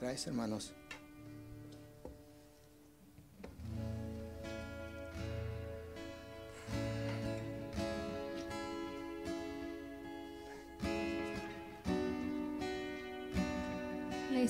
[0.00, 0.72] Gracias, hermanos.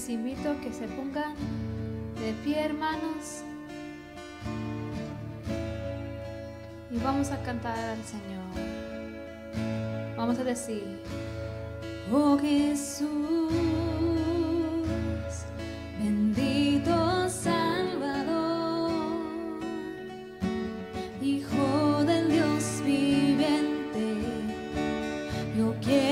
[0.01, 1.35] les invito a que se pongan
[2.19, 3.43] de pie, hermanos.
[6.91, 8.49] Y vamos a cantar al Señor.
[10.17, 11.03] Vamos a decir,
[12.11, 13.09] oh Jesús,
[15.99, 18.91] bendito Salvador,
[21.21, 24.15] Hijo del Dios viviente,
[25.59, 26.10] yo quiero.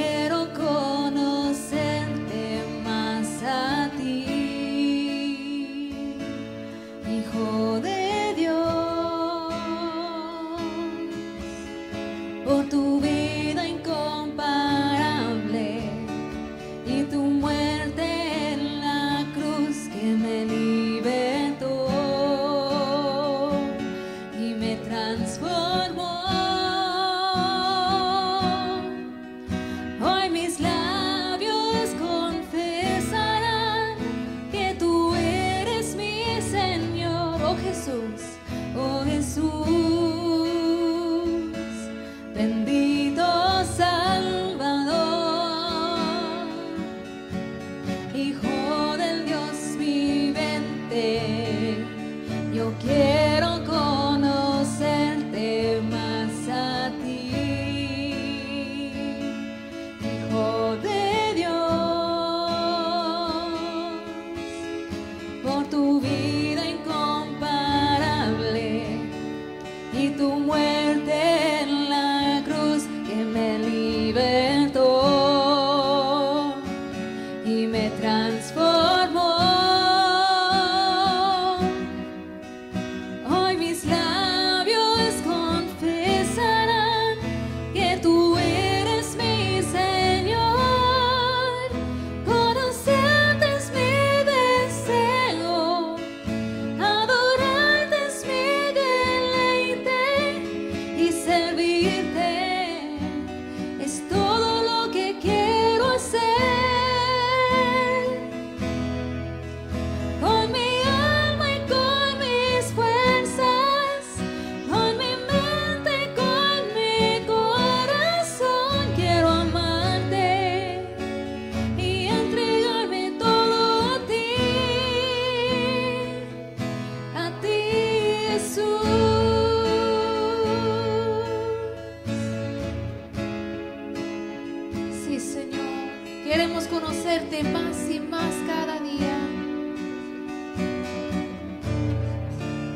[137.19, 139.19] conocerte más y más cada día.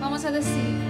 [0.01, 0.82] Vamos a decir.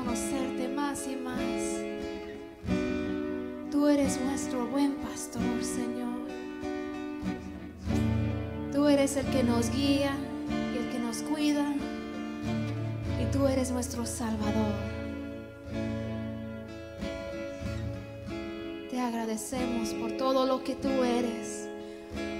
[0.00, 1.40] Conocerte más y más.
[3.70, 6.20] Tú eres nuestro buen pastor, Señor.
[8.72, 10.12] Tú eres el que nos guía
[10.48, 11.66] y el que nos cuida.
[13.20, 14.74] Y tú eres nuestro Salvador.
[18.90, 21.68] Te agradecemos por todo lo que tú eres,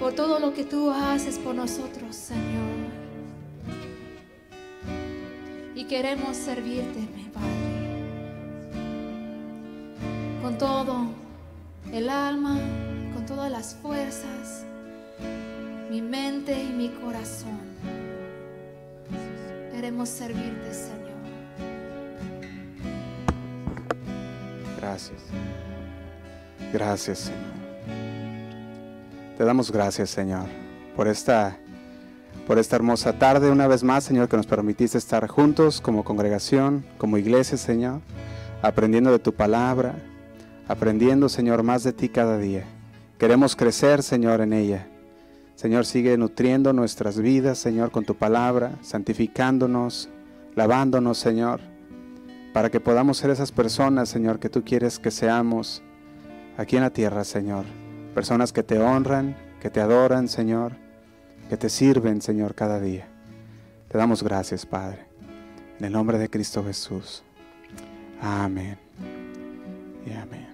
[0.01, 2.91] por todo lo que tú haces por nosotros, Señor.
[5.75, 8.05] Y queremos servirte, Padre,
[10.43, 11.07] con todo
[11.93, 12.59] el alma,
[13.15, 14.65] con todas las fuerzas,
[15.91, 17.61] mi mente y mi corazón.
[19.73, 21.01] Queremos servirte, Señor.
[24.79, 25.23] Gracias.
[26.73, 27.61] Gracias, Señor.
[29.37, 30.47] Te damos gracias, Señor,
[30.95, 31.59] por esta
[32.51, 36.85] por esta hermosa tarde una vez más, Señor, que nos permitiste estar juntos como congregación,
[36.99, 38.01] como iglesia, Señor,
[38.61, 39.95] aprendiendo de tu palabra,
[40.67, 42.65] aprendiendo, Señor, más de ti cada día.
[43.19, 44.89] Queremos crecer, Señor, en ella.
[45.55, 50.09] Señor, sigue nutriendo nuestras vidas, Señor, con tu palabra, santificándonos,
[50.57, 51.61] lavándonos, Señor,
[52.53, 55.85] para que podamos ser esas personas, Señor, que tú quieres que seamos
[56.57, 57.65] aquí en la tierra, Señor.
[58.13, 60.90] Personas que te honran, que te adoran, Señor,
[61.51, 63.09] que te sirven, Señor, cada día.
[63.89, 65.05] Te damos gracias, Padre.
[65.81, 67.25] En el nombre de Cristo Jesús.
[68.21, 68.79] Amén.
[70.07, 70.47] Y amén.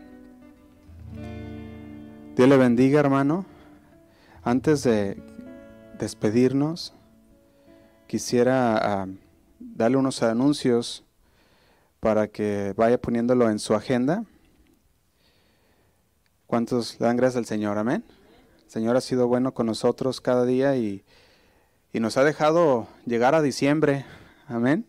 [2.34, 3.44] Dios le bendiga, hermano.
[4.42, 5.22] Antes de
[5.98, 6.94] despedirnos,
[8.06, 9.06] quisiera ah,
[9.60, 11.04] darle unos anuncios
[12.00, 14.24] para que vaya poniéndolo en su agenda.
[16.46, 17.76] ¿Cuántos le dan gracias al Señor?
[17.76, 18.02] Amén.
[18.76, 21.02] Señor ha sido bueno con nosotros cada día y,
[21.94, 24.04] y nos ha dejado llegar a diciembre.
[24.48, 24.84] Amén.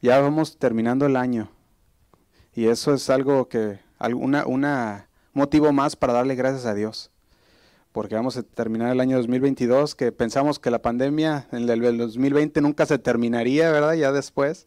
[0.00, 1.50] Ya vamos terminando el año.
[2.54, 7.10] Y eso es algo que, alguna, una motivo más para darle gracias a Dios.
[7.92, 12.62] Porque vamos a terminar el año 2022, que pensamos que la pandemia en el 2020
[12.62, 13.92] nunca se terminaría, ¿verdad?
[13.96, 14.66] Ya después.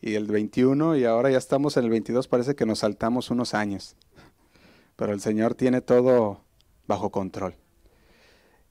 [0.00, 3.52] Y el 21, y ahora ya estamos en el 22, parece que nos saltamos unos
[3.52, 3.94] años.
[4.96, 6.47] Pero el Señor tiene todo
[6.88, 7.54] bajo control.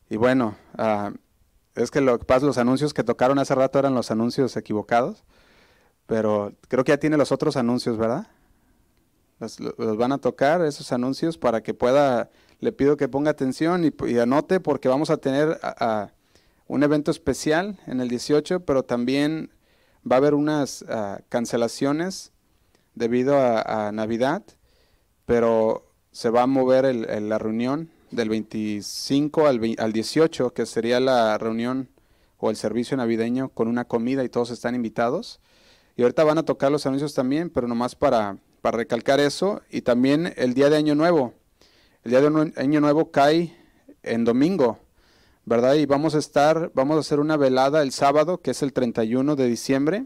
[0.10, 1.16] Y bueno, uh,
[1.76, 5.24] es que lo que pasa, los anuncios que tocaron hace rato eran los anuncios equivocados,
[6.08, 8.28] pero creo que ya tiene los otros anuncios, ¿verdad?
[9.40, 9.60] Los,
[9.98, 14.60] van a tocar esos anuncios para que pueda, le pido que ponga atención y, anote
[14.60, 15.60] porque vamos a tener
[16.66, 19.52] un evento especial en el 18, pero también
[20.10, 22.32] va a haber unas uh, cancelaciones
[22.96, 24.42] debido a, Navidad,
[25.28, 30.66] pero se va a mover el, la reunión del 25 al, 20, al 18, que
[30.66, 31.90] sería la reunión
[32.38, 35.40] o el servicio navideño con una comida y todos están invitados.
[35.96, 39.62] Y ahorita van a tocar los anuncios también, pero nomás para, para recalcar eso.
[39.70, 41.34] Y también el día de Año Nuevo.
[42.04, 43.58] El día de Año Nuevo cae
[44.04, 44.80] en domingo,
[45.46, 45.74] ¿verdad?
[45.74, 49.36] Y vamos a estar, vamos a hacer una velada el sábado, que es el 31
[49.36, 50.06] de diciembre.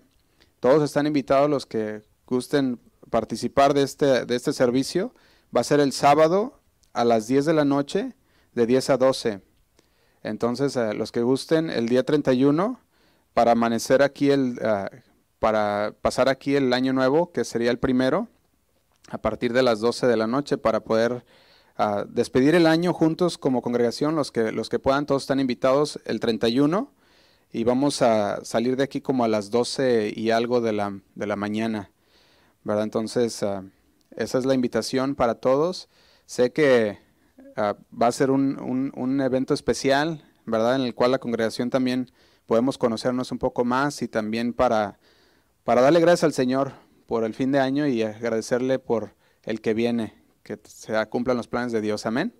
[0.60, 2.80] Todos están invitados los que gusten
[3.10, 5.14] participar de este, de este servicio.
[5.56, 6.61] Va a ser el sábado
[6.94, 8.16] a las 10 de la noche,
[8.54, 9.42] de 10 a 12.
[10.24, 12.80] Entonces, uh, los que gusten, el día 31,
[13.34, 14.96] para amanecer aquí, el, uh,
[15.40, 18.28] para pasar aquí el año nuevo, que sería el primero,
[19.10, 21.26] a partir de las 12 de la noche, para poder
[21.80, 26.00] uh, despedir el año juntos como congregación, los que, los que puedan, todos están invitados
[26.06, 26.92] el 31,
[27.54, 31.28] y vamos a salir de aquí como a las 12 y algo de la, de
[31.28, 31.92] la mañana,
[32.64, 32.84] ¿verdad?
[32.84, 33.44] Entonces,
[34.16, 35.90] esa es la invitación para todos.
[36.32, 36.98] Sé que
[37.58, 40.78] uh, va a ser un, un, un, evento especial, ¿verdad?
[40.78, 42.10] En el cual la congregación también
[42.46, 44.98] podemos conocernos un poco más y también para,
[45.66, 46.72] para darle gracias al Señor
[47.06, 49.14] por el fin de año y agradecerle por
[49.44, 52.06] el que viene, que se cumplan los planes de Dios.
[52.06, 52.34] Amén.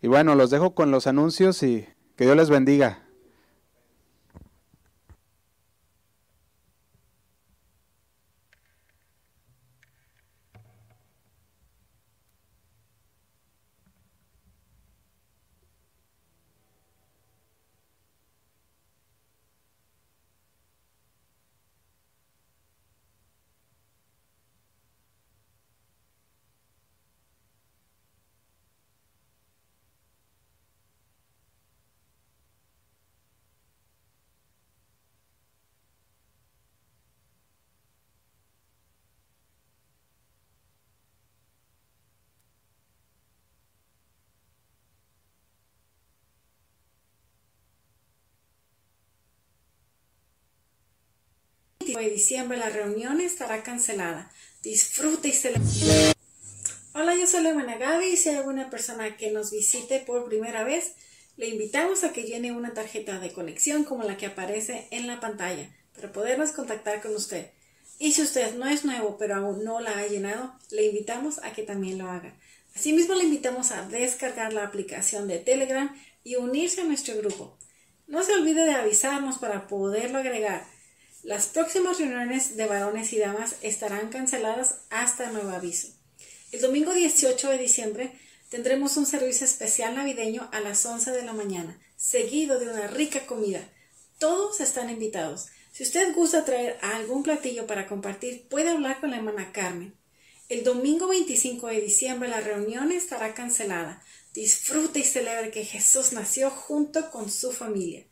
[0.00, 1.84] Y bueno, los dejo con los anuncios y
[2.14, 3.02] que Dios les bendiga.
[52.00, 54.30] De diciembre la reunión estará cancelada.
[54.62, 56.12] Disfrute y celebre.
[56.94, 60.64] Hola, yo soy Leona Gaby y si hay alguna persona que nos visite por primera
[60.64, 60.92] vez,
[61.36, 65.20] le invitamos a que llene una tarjeta de conexión como la que aparece en la
[65.20, 67.50] pantalla para podernos contactar con usted.
[67.98, 71.52] Y si usted no es nuevo pero aún no la ha llenado, le invitamos a
[71.52, 72.34] que también lo haga.
[72.74, 77.56] Asimismo, le invitamos a descargar la aplicación de Telegram y unirse a nuestro grupo.
[78.06, 80.66] No se olvide de avisarnos para poderlo agregar.
[81.22, 85.86] Las próximas reuniones de varones y damas estarán canceladas hasta nuevo aviso.
[86.50, 88.12] El domingo 18 de diciembre
[88.48, 93.24] tendremos un servicio especial navideño a las 11 de la mañana, seguido de una rica
[93.24, 93.60] comida.
[94.18, 95.46] Todos están invitados.
[95.70, 99.94] Si usted gusta traer algún platillo para compartir, puede hablar con la hermana Carmen.
[100.48, 104.02] El domingo 25 de diciembre la reunión estará cancelada.
[104.34, 108.04] Disfrute y celebre que Jesús nació junto con su familia.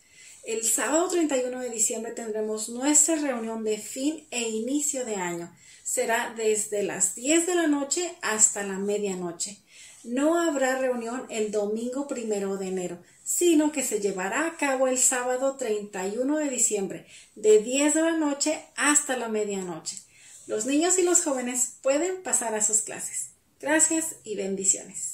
[0.45, 5.55] El sábado 31 de diciembre tendremos nuestra reunión de fin e inicio de año.
[5.84, 9.59] Será desde las 10 de la noche hasta la medianoche.
[10.03, 14.97] No habrá reunión el domingo primero de enero, sino que se llevará a cabo el
[14.97, 19.99] sábado 31 de diciembre, de 10 de la noche hasta la medianoche.
[20.47, 23.28] Los niños y los jóvenes pueden pasar a sus clases.
[23.61, 25.09] Gracias y bendiciones.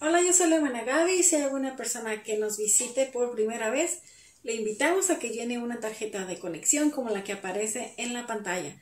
[0.00, 3.68] Hola, yo soy Leona Gaby y si hay alguna persona que nos visite por primera
[3.68, 4.00] vez,
[4.44, 8.24] le invitamos a que llene una tarjeta de conexión como la que aparece en la
[8.28, 8.76] pantalla